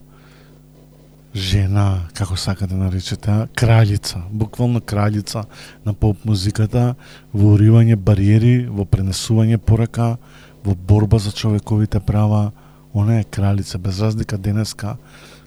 [1.36, 5.44] жена, како сакате да наречете, кралица, буквално кралица
[5.84, 6.94] на поп музиката,
[7.32, 10.16] во уривање бариери, во пренесување порака,
[10.64, 12.52] во борба за човековите права,
[12.94, 14.96] она е кралица, без разлика денеска,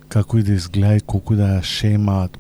[0.10, 2.38] како и да изгледа и колку да ја шемаат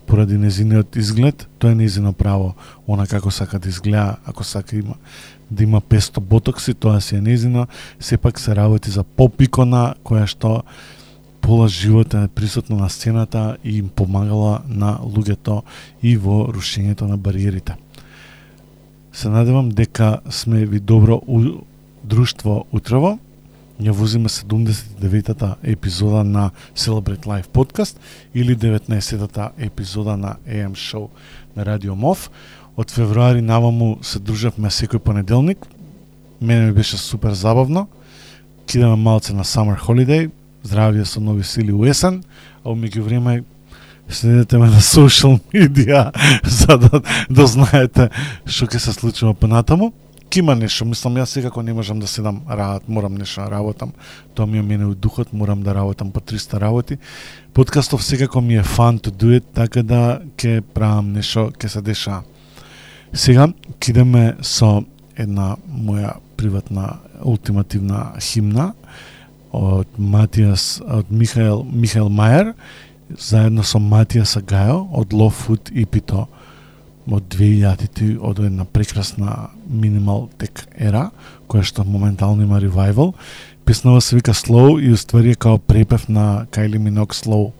[0.00, 2.54] поради незиниот изглед, тоа е незино право.
[2.86, 4.94] Она како сака да изгледа, ако сака има
[5.50, 7.66] да има 500 ботокси, тоа си е незино,
[8.00, 10.62] сепак се работи за поп икона која што
[11.40, 15.62] пола живота е присутна на сцената и им помагала на луѓето
[16.02, 17.74] и во рушењето на бариерите.
[19.12, 21.64] Се надевам дека сме ви добро у
[22.04, 23.18] друштво утрово.
[23.80, 27.96] Ја возиме 79-та епизода на Celebrate Life Podcast
[28.34, 31.08] или 19-та епизода на AM Show
[31.56, 32.30] на Радио МОВ.
[32.76, 35.64] Од февруари наваму се дружевме секој понеделник.
[36.40, 37.88] Мене ми беше супер забавно.
[38.66, 40.30] Кидаме малце на Summer Holiday,
[40.64, 42.20] здравје со нови сили у есен,
[42.64, 43.44] а умеѓу време
[44.08, 46.12] следете ме на социјал медија
[46.44, 47.00] за да,
[47.30, 48.10] да знаете
[48.44, 49.92] што ќе се случува понатаму
[50.30, 53.92] кима нешто, мислам јас секако не можам да седам раат, морам нешто да работам.
[54.34, 56.98] Тоа ми е мене у духот, морам да работам по 300 работи.
[57.54, 61.82] Подкастов секако ми е fun to do it, така да ќе правам нешто, ќе се
[61.82, 62.22] деша.
[63.12, 63.48] Сега
[63.80, 64.84] кидеме со
[65.18, 68.72] една моја приватна ултимативна химна
[69.52, 72.54] од Матијас од Михаел Михаел Мајер
[73.18, 76.28] заедно со Матијас Агајо од Low Food и Пито
[77.08, 81.10] од 2000-ти од една прекрасна минимал тек ера
[81.48, 83.14] која што моментално има ревайвал.
[83.64, 87.52] Песнава се вика Slow и уствари е као препев на Kylie Minogue Slow.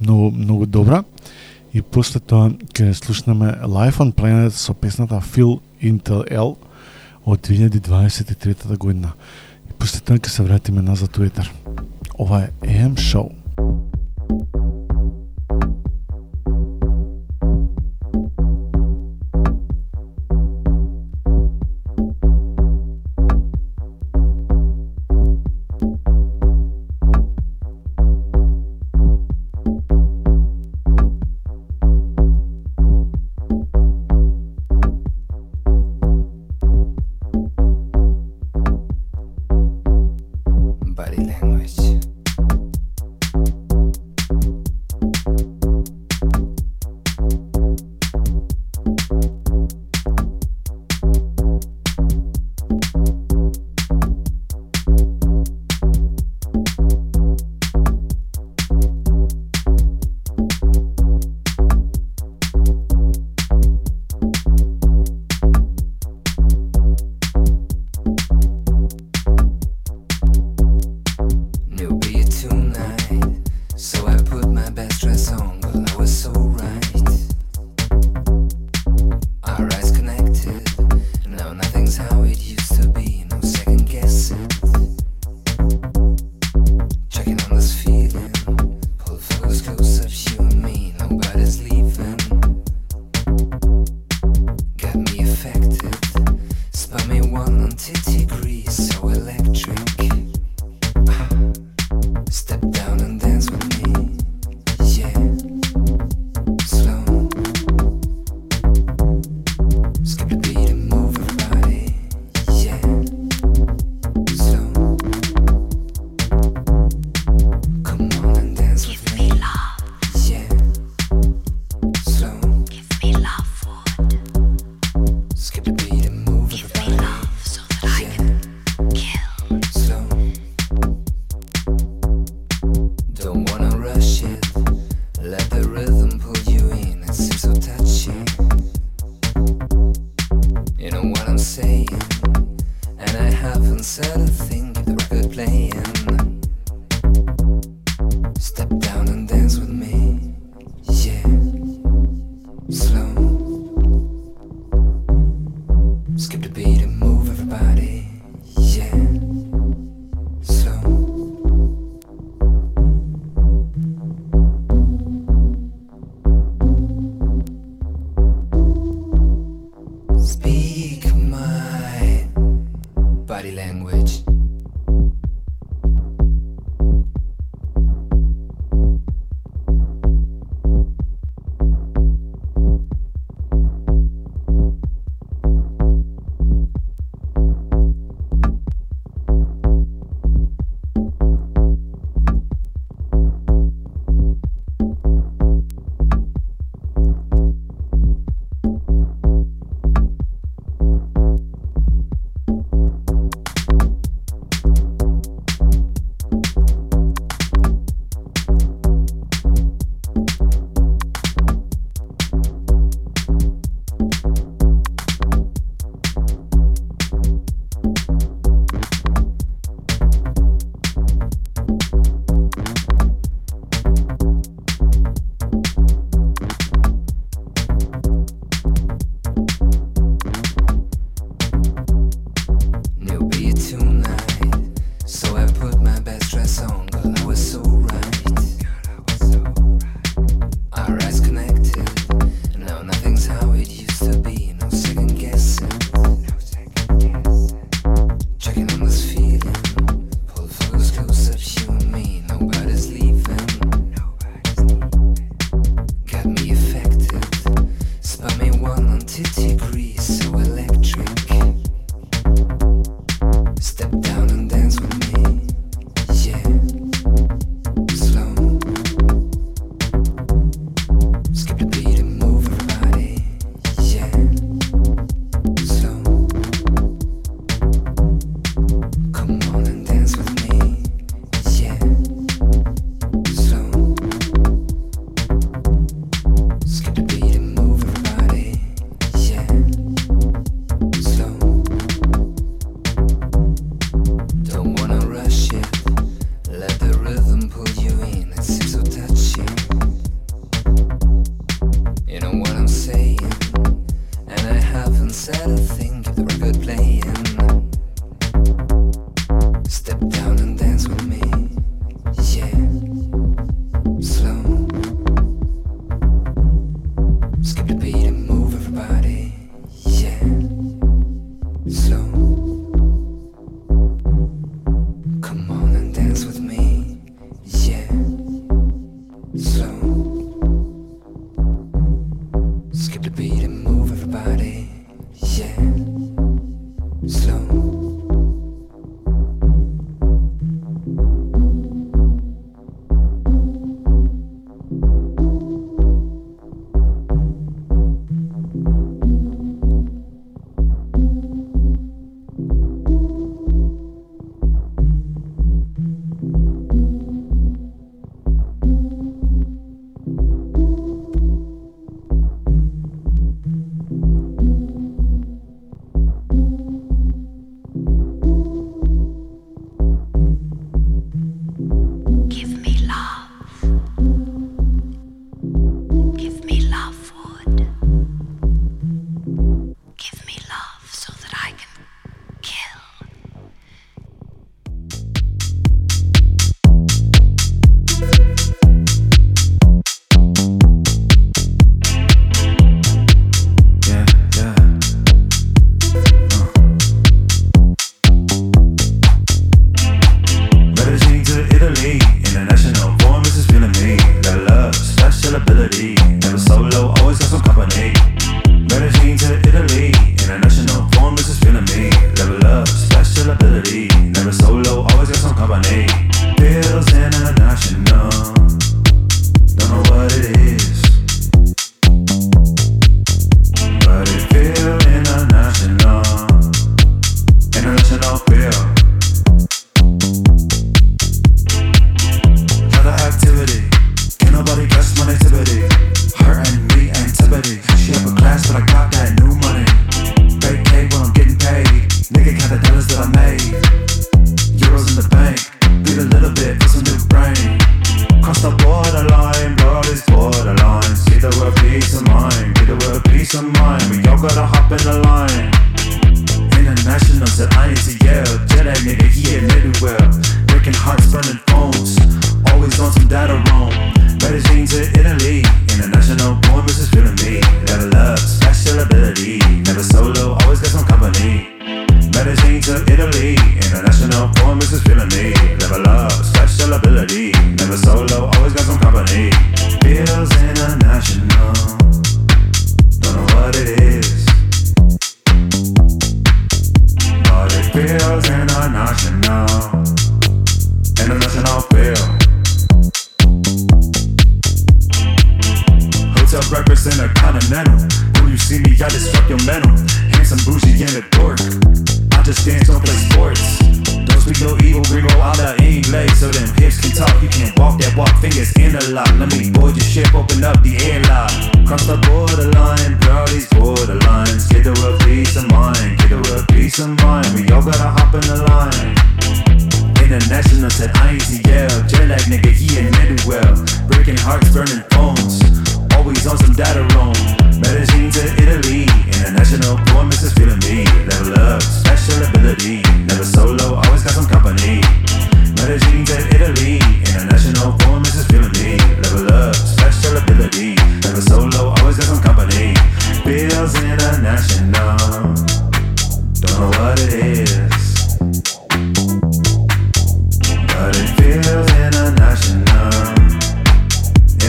[0.00, 1.04] Многу многу добра.
[1.74, 6.56] И после тоа ќе слушнеме Life on Planet со песната Feel Intel L
[7.24, 9.12] од 2023 година.
[9.68, 11.52] И после тоа ќе се вратиме назад у етер.
[12.18, 13.45] Ова е AM Show.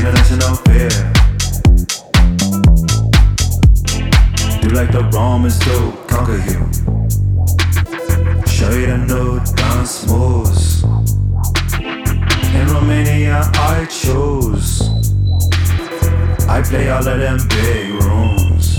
[0.07, 0.89] International fear.
[4.61, 6.63] Do like the Romans do, conquer you.
[8.47, 10.83] Show you the new dance moves.
[12.55, 14.81] In Romania, I choose.
[16.47, 18.75] I play all of them big rooms.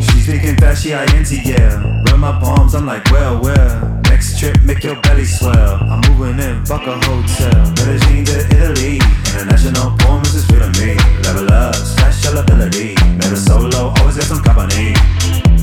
[0.00, 2.02] She speaking fast, she INT, yeah.
[2.04, 3.97] Rub my palms, I'm like, well, well.
[4.18, 5.78] Next trip, make your belly swell.
[5.80, 7.70] I'm moving in, fuck a hotel.
[7.78, 8.98] Medellin to Italy.
[9.30, 10.98] International performance is feeling me.
[11.22, 12.96] Level up, special ability.
[13.14, 14.90] Never solo, always got some company.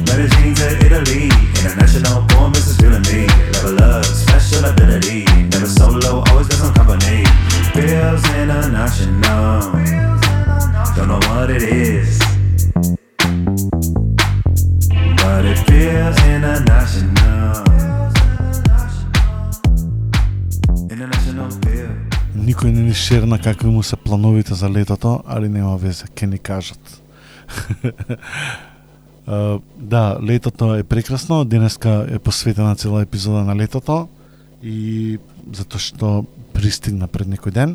[0.08, 1.28] Medellin to Italy.
[1.60, 3.28] International performance is feeling me.
[3.60, 5.26] Level up, special ability.
[5.52, 7.26] Never solo, always got some company.
[7.76, 9.74] Feels international.
[10.96, 12.20] Don't know what it is.
[15.20, 16.18] But it feels.
[16.24, 17.65] International
[22.46, 26.38] Никој не ни шерна какви му се плановите за летото, али нема везе, ке ни
[26.38, 27.02] кажат.
[29.78, 34.08] Да, летото е прекрасно, денеска е посветена цела епизода на летото
[34.62, 35.18] и
[35.50, 36.10] затоа што
[36.54, 37.74] пристигна пред некој ден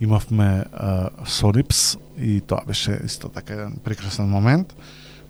[0.00, 4.74] имавме uh, Солипс и тоа беше исто така еден прекрасен момент.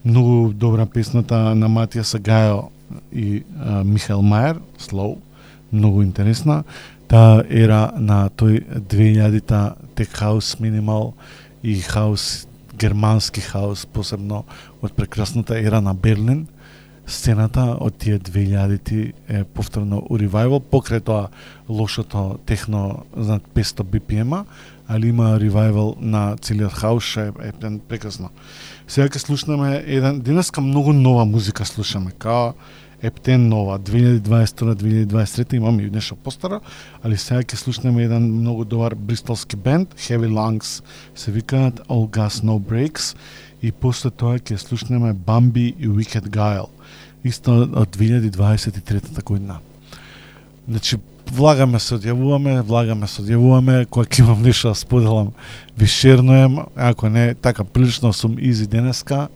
[0.04, 2.68] Многу добра песната на Матија Сагајо
[3.12, 5.18] и uh, Михаел Мајер, Slow,
[5.72, 6.62] многу интересна.
[7.10, 11.16] Таа ера на тој 2000-та тек хаус минимал
[11.58, 12.46] и хаус
[12.78, 14.44] германски хаус, посебно
[14.78, 16.46] од прекрасната ера на Берлин.
[17.10, 21.34] Сцената од тие 2000-ти е повторно у ревайвал, покрај тоа
[21.66, 24.44] лошото техно за 500 bpm
[24.86, 28.30] али има ревайвал на целиот хаус, што е, е е прекрасно.
[28.86, 32.54] Сега ќе слушнеме еден денеска многу нова музика слушаме, као
[33.02, 36.60] Ептен нова 2022-2023 имаме и нешто постара,
[37.02, 40.82] али сега ќе слушнеме еден многу добар бристолски бенд, Heavy Lungs,
[41.14, 43.16] се викаат All Gas No Breaks
[43.62, 46.68] и после тоа ќе слушнеме Bambi и Wicked Guile,
[47.24, 49.58] исто од 2023 година.
[50.68, 50.96] Значи,
[51.32, 55.32] влагаме се одјавуваме, влагаме се одјавуваме, кога ќе имам нешто да споделам,
[55.78, 59.28] ви шернуем, ако не, така прилично сум изи денеска,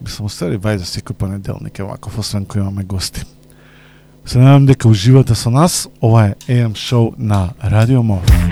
[0.00, 3.24] би сум устари вајде да секој понеделник, ваков, освен кој имаме гости.
[4.26, 8.45] Се надам дека уживате со нас, ова е AM шоу на Радио Мов.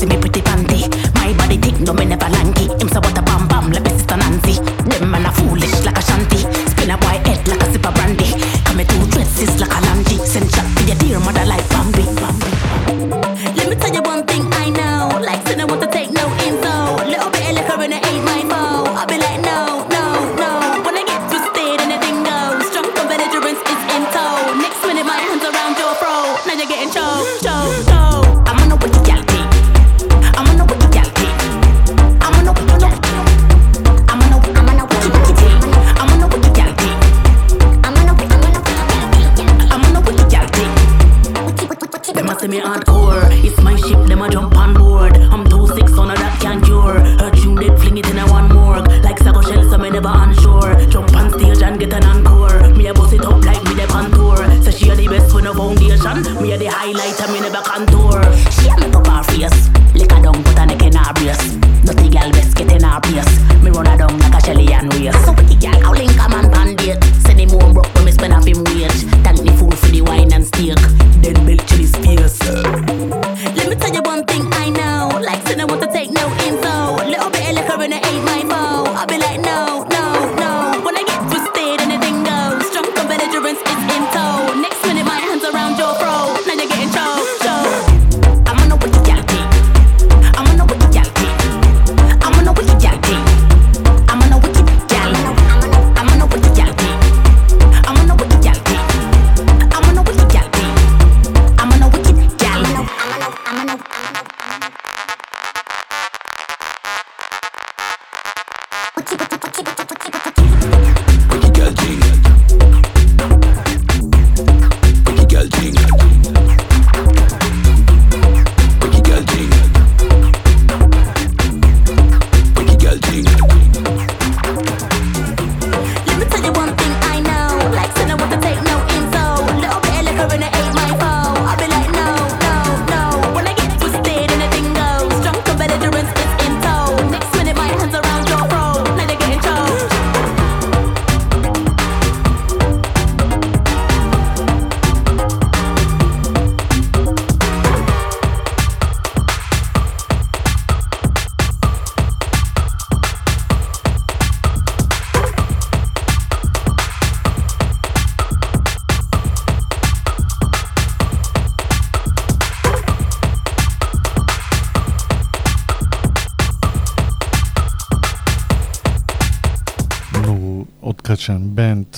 [0.00, 0.49] to me pretty.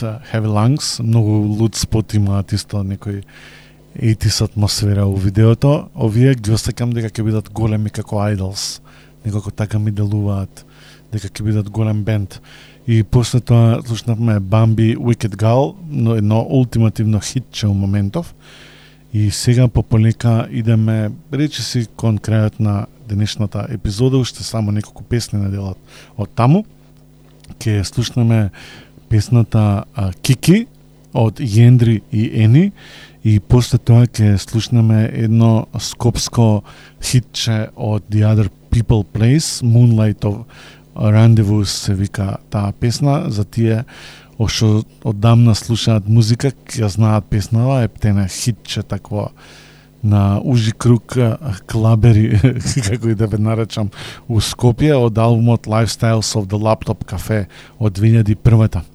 [0.02, 3.22] Heavy Lungs, многу луд спот имаат исто некој
[3.96, 5.88] 80 атмосфера во видеото.
[5.94, 8.80] Овие ги осекам дека ќе бидат големи како Idols.
[9.24, 10.64] Некако така ми делуваат
[11.12, 12.40] дека ќе бидат голем бенд.
[12.86, 18.34] И после тоа слушнавме Bambi, Wicked Girl, но едно ултимативно хитче у моментов.
[19.12, 25.04] И сега по полека идеме, речи си, кон крајот на денешната епизода, уште само неколку
[25.04, 25.78] песни на делот
[26.16, 26.64] од таму.
[27.58, 28.50] Ке слушнеме
[29.12, 29.84] песната
[30.24, 30.64] Кики
[31.12, 32.70] од Јендри и Ени
[33.22, 36.62] и после тоа ќе слушнеме едно скопско
[37.04, 40.44] хитче од The Other People Place, Moonlight of
[40.96, 43.84] Rendezvous се вика таа песна, за тие
[44.38, 49.30] ошо оддамна слушаат музика, ја знаат песнава, е птена хитче такво
[50.02, 51.14] на Ужи Круг
[51.66, 52.40] Клабери,
[52.88, 53.92] како и да ве наречам,
[54.28, 57.46] у Скопје од албумот Lifestyles of the Laptop Cafe
[57.78, 58.91] од 2001.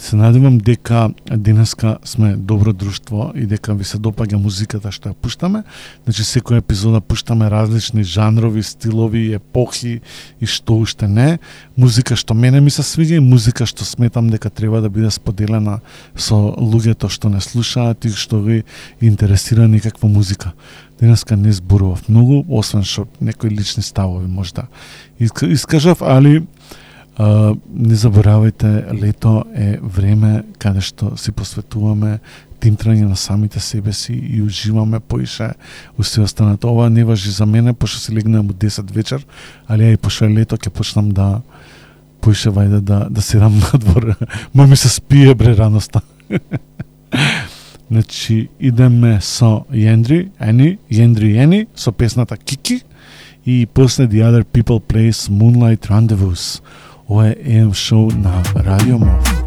[0.00, 5.14] Се надевам дека денеска сме добро друштво и дека ви се допаѓа музиката што ја
[5.14, 5.60] пуштаме.
[6.08, 10.00] Значи секоја епизода пуштаме различни жанрови, стилови, епохи
[10.40, 11.36] и што уште не.
[11.76, 15.82] Музика што мене ми се свиѓа и музика што сметам дека треба да биде споделена
[16.16, 18.64] со луѓето што не слушаат и што ги
[19.04, 20.56] интересира некаква музика.
[21.00, 24.68] Денеска не зборував многу, освен што некои лични ставови може да
[25.20, 26.46] искажав, али
[27.20, 32.14] А, не заборавајте, лето е време каде што си посветуваме
[32.60, 35.50] тимтрање на самите себе си и уживаме поише
[35.98, 36.64] у се останат.
[36.64, 39.26] Ова не важи за мене, пошто си легнам у 10 вечер,
[39.68, 41.42] али ја и пошто е лето ќе почнам да
[42.20, 44.14] поише вајде да, да седам надвор.
[44.54, 46.00] Ма ми се спие бре раноста.
[47.90, 52.80] значи, идеме со Јендри, Ени, Јендри Ени, со песната Кики
[53.44, 56.62] и после The Other People Plays Moonlight Rendezvous.
[57.09, 59.45] Ова е EM шоу на Радио Мов.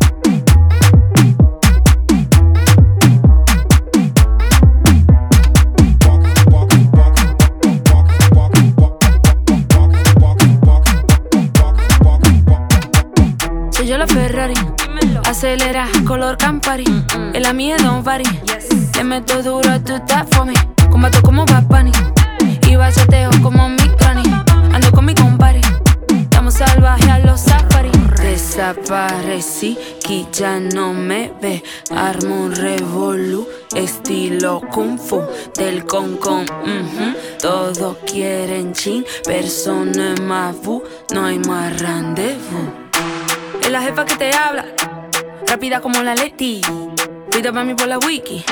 [13.78, 14.55] Soy yo la Ferrari,
[15.31, 16.85] acelera, color Campari.
[17.35, 18.24] En la mía don't vary.
[18.97, 20.55] Le meto duro, tú estás for me.
[20.90, 21.93] Combato como Bad Bunny.
[22.69, 23.89] Y bachateo como mi
[26.84, 27.91] Salvajes a los safari.
[28.22, 31.64] Desaparecí, que ya no me ve.
[31.95, 35.22] Armo un revolú, estilo kung fu.
[35.55, 37.15] Del con con, ujú.
[37.41, 40.84] Todos quieren chin, persona más bu.
[41.14, 42.68] No hay más rendezvous.
[43.61, 44.65] Es la jefa que te habla,
[45.47, 46.60] rápida como la Leti.
[47.31, 48.43] Pida para mí por la wiki.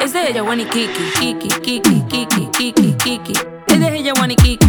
[0.00, 3.32] Es de ella, Wani Kiki, Kiki, Kiki, Kiki, Kiki, Kiki.
[3.66, 4.65] Es de ella, Wani Kiki,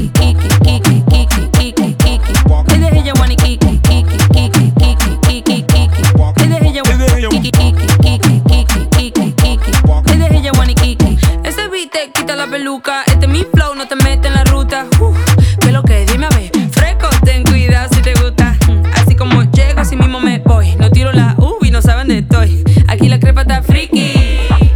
[7.16, 9.72] ella, Wani Kiki, Kiki, Kiki, Kiki, Kiki, Kiki.
[10.06, 11.18] Es de ella, Wani Kiki.
[11.44, 13.04] Ese beat te quita la peluca.
[13.06, 14.86] Este es mi flow, no te mete en la ruta.
[15.00, 15.18] Uf,
[15.60, 16.06] ¿Qué lo que?
[16.06, 16.52] Dime a ver.
[16.72, 18.58] Fresco, ten cuidado si te gusta.
[18.96, 20.76] Así como llego, así mismo me voy.
[20.76, 22.64] No tiro la U y no saben de estoy.
[22.88, 24.14] Aquí la crepa está friki.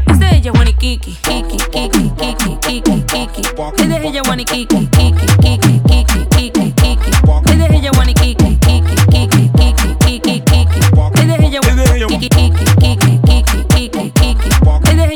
[0.07, 3.41] Es de ella, Kiki, Kiki, Kiki, Kiki, Kiki, Kiki.
[3.77, 4.87] Es ella, Kiki,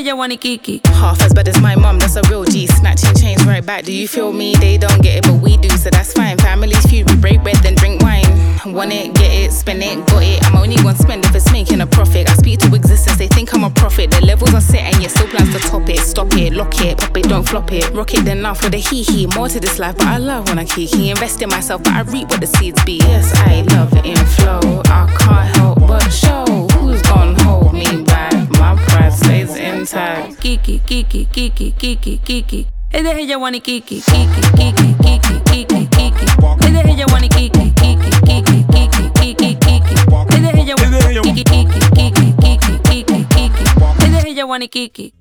[0.08, 0.82] Ella, Wani Kiki.
[0.86, 2.68] Half as bad as my mum, that's a real G.
[2.68, 3.86] Snatching chains right back.
[3.86, 4.54] Do you feel me?
[4.56, 6.38] They don't get it, but we do, so that's fine.
[6.38, 8.45] Families feud, we break bread, then drink wine.
[8.66, 10.44] Want it, get it, spend it, got it.
[10.46, 12.30] I'm only gonna spend if it's making a profit.
[12.30, 14.10] I speak to existence, they think I'm a prophet.
[14.10, 16.00] The levels are set and yet still plans to top it.
[16.00, 17.92] Stop it, lock it, pop it, don't flop it.
[17.92, 19.28] Rock it then now for the hee hee.
[19.36, 21.12] More to this life, but I love when I kiki.
[21.12, 22.98] Invest in myself, but I reap what the seeds be.
[22.98, 24.82] Yes, I love it in flow.
[24.86, 26.46] I can't help but show.
[26.80, 28.50] Who's gonna hold me back?
[28.60, 30.42] My pride stays intact.
[30.42, 32.68] Kiki, Kiki, Kiki, Kiki, Kiki.
[32.92, 34.02] Es de ella, Kiki, Kiki,
[34.56, 36.26] Kiki, Kiki, Kiki, Kiki.
[36.62, 39.96] Es de ella, Kiki, Kiki, Kiki, Kiki, Kiki, Kiki.
[40.30, 43.64] Es de ella, Kiki, Kiki, Kiki, Kiki, Kiki, Kiki.
[44.00, 45.14] Es de ella, Kiki.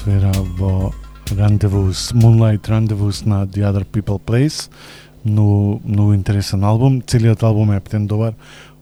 [0.00, 0.92] Атмосфера во
[1.26, 4.70] Rendezvous, Moonlight Rendezvous на The Other People Place.
[5.24, 7.02] Многу, многу интересен албум.
[7.02, 8.34] Целиот албум е ептен добар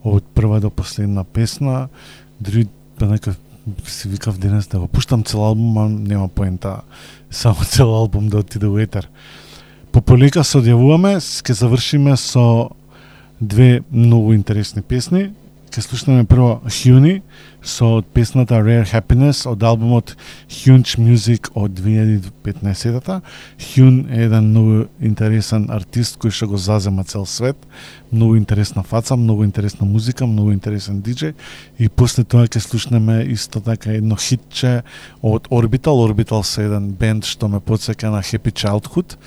[0.05, 1.89] од прва до последна песна.
[2.41, 2.69] Дори
[2.99, 3.35] па нека
[3.87, 6.81] си викав денес да го пуштам цел албум, а нема поента
[7.31, 9.09] само цел албум да отиде во етер.
[9.93, 12.71] Пополека се одјавуваме, ќе завршиме со
[13.41, 15.33] две многу интересни песни.
[15.69, 17.21] Ке слушнеме прво Хјуни
[17.61, 20.15] со песната Rare Happiness од албумот
[20.49, 23.19] Huge Music од 2015-та.
[23.61, 27.59] Хјун е еден многу интересен артист кој што го зазема цел свет.
[28.13, 31.35] Многу интересна фаца, многу интересна музика, многу интересен диджеј.
[31.79, 34.83] И после тоа ќе слушнеме исто така едно хитче
[35.23, 36.01] од Orbital.
[36.01, 39.19] Orbital се еден бенд што ме подсека на Happy Childhood.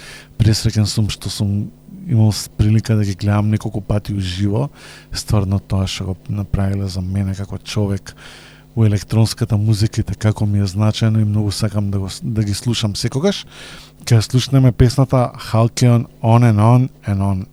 [0.41, 1.69] Пресреќен сум што сум
[2.07, 4.69] имал прилика да ги гледам неколку пати уживо,
[5.13, 8.15] стварно тоа што го направиле за мене како човек
[8.75, 12.43] во електронската музика и така како ми е значено и многу сакам да, го, да
[12.43, 13.45] ги слушам секогаш.
[14.05, 17.45] Ке слушнеме песната Halcyon On and On and On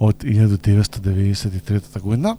[0.00, 2.36] од 1993 година.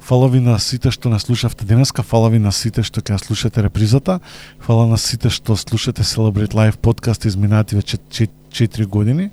[0.00, 3.62] Фала ви на сите што не слушавте денеска, фала ви на сите што ќе слушате
[3.62, 4.18] репризата,
[4.58, 9.30] фала на сите што слушате Celebrate Live подкаст изминати веќе 4 години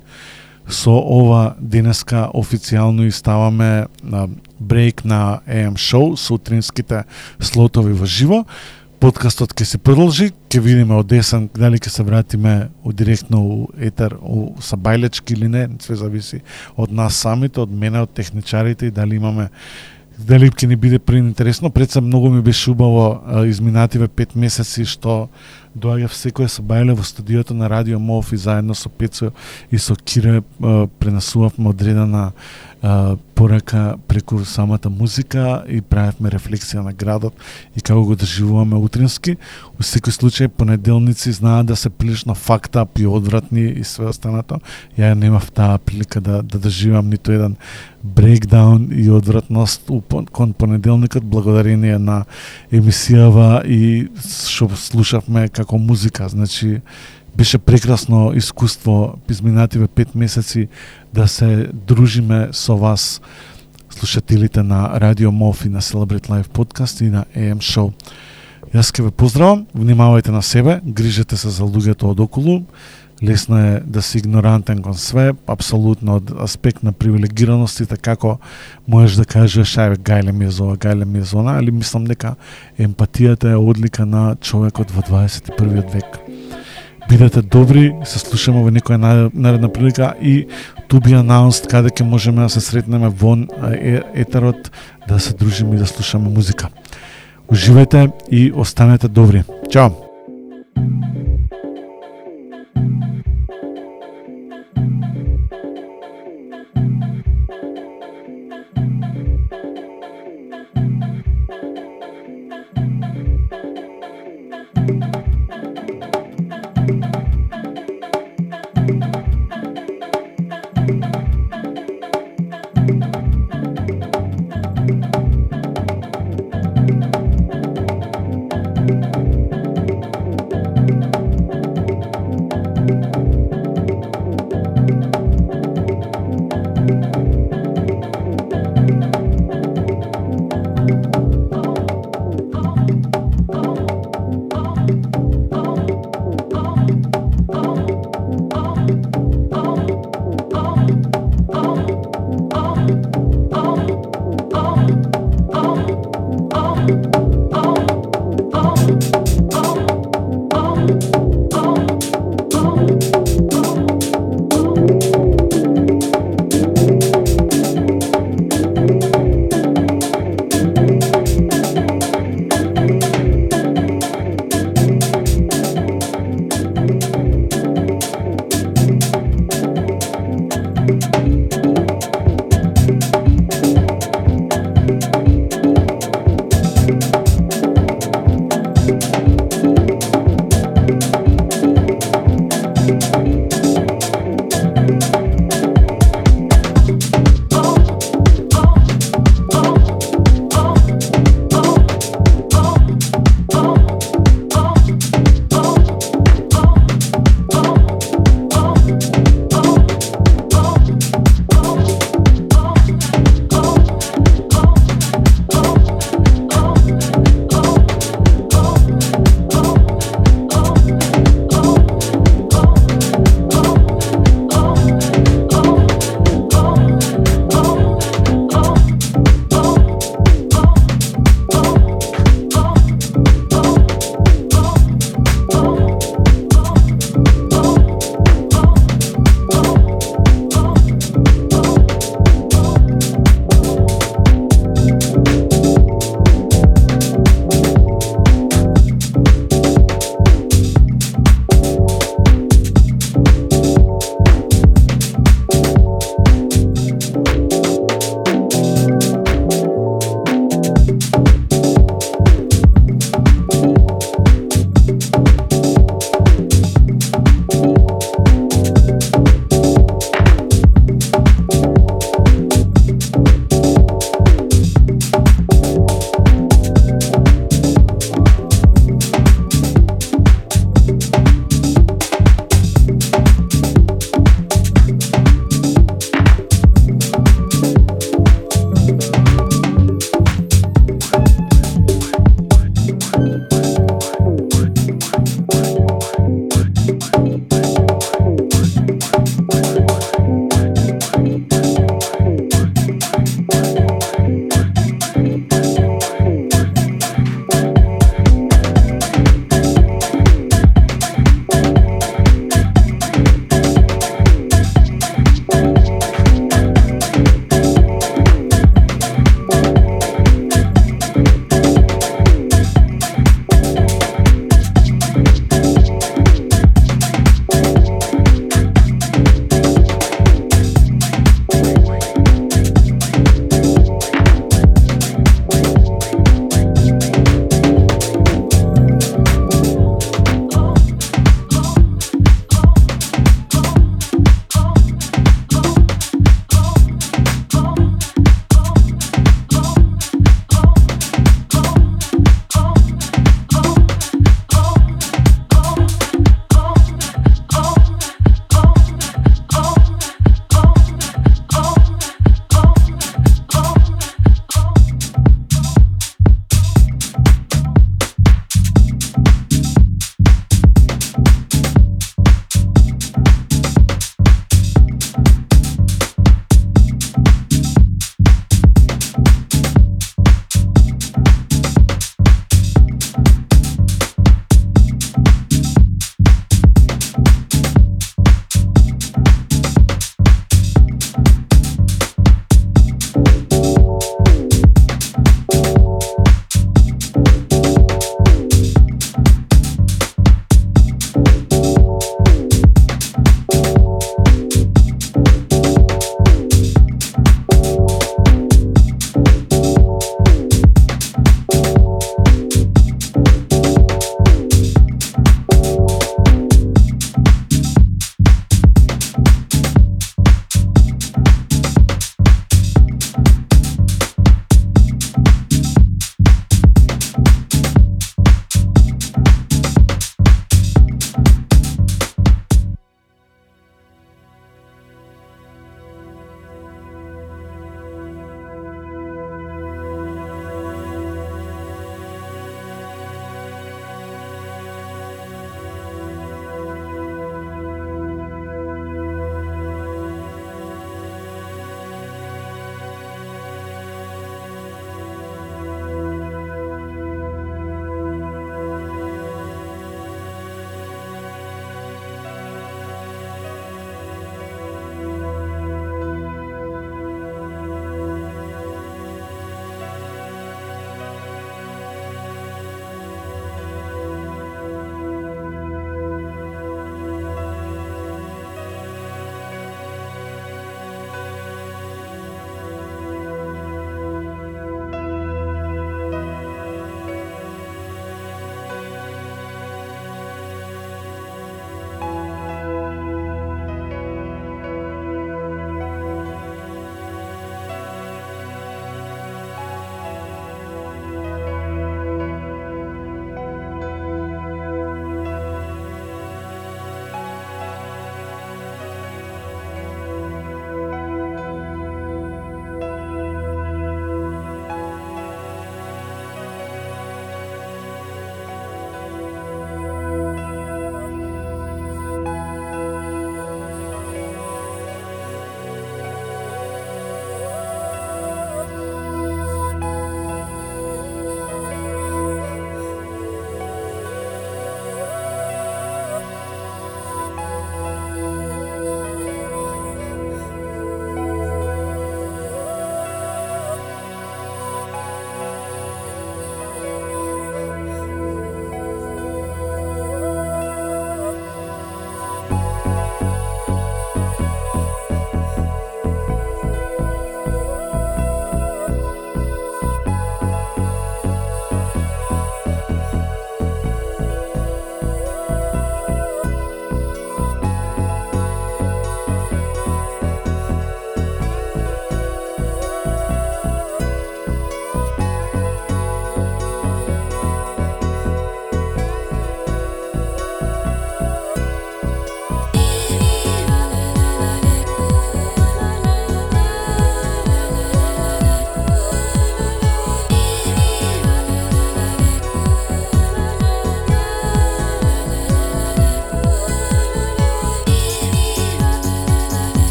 [0.70, 4.28] со ова денеска официјално и ставаме на
[4.60, 7.04] брейк на AM Show, сутринските
[7.40, 8.46] слотови во живо.
[9.00, 13.68] Подкастот ќе се продолжи, ќе видиме од десен дали ќе се вратиме у директно у
[13.80, 16.41] етер у Сабајлечки или не, све зависи
[16.76, 19.50] од нас самите, од мене, од техничарите и дали имаме
[20.20, 21.70] дали ќе ни биде преинтересно.
[21.70, 25.30] Пред се многу ми беше убаво изминативе пет месеци што
[25.76, 29.32] доаѓав секој се бајле во студиото на Радио Мов и заедно со Пецо
[29.72, 30.41] и со Кире
[31.00, 32.32] пренесувавме одредена
[33.36, 37.34] порака преку самата музика и правевме рефлексија на градот
[37.76, 39.36] и како го доживуваме утрински.
[39.76, 44.60] Во секој случај понеделници знаат да се прилично факта и одвратни и све останато.
[44.98, 47.56] Ја немав таа прилика да да доживам ниту еден
[48.04, 49.91] брейкдаун и одвратност
[50.32, 52.26] кон понеделникот благодарение на
[52.72, 56.30] емисијава и што слушавме како музика.
[56.30, 56.81] Значи
[57.38, 60.68] беше прекрасно искуство изминативе пет месеци
[61.14, 63.22] да се дружиме со вас
[63.90, 67.91] слушателите на Радио Мов и на Celebrate Life подкаст и на AM Show.
[68.73, 72.64] Јас ке ве поздравам, внимавајте на себе, грижете се за луѓето од околу,
[73.23, 78.38] лесно е да си игнорантен кон све, апсолутно од аспект на привилегираностите така како
[78.88, 81.72] можеш да кажеш ајде гајле ми е за ова, гајле ми е за она, али
[81.72, 82.36] мислам дека
[82.80, 86.19] емпатијата е одлика на човекот во 21 век.
[87.10, 90.45] Бидете добри, се слушаме во некоја наредна прилика и
[90.88, 93.48] ту би announced каде ќе можеме да се сретнеме вон
[94.14, 94.72] етерот,
[95.07, 96.69] да се дружиме и да слушаме музика.
[97.52, 99.44] Уживајте и останете добри.
[99.72, 99.92] Чао!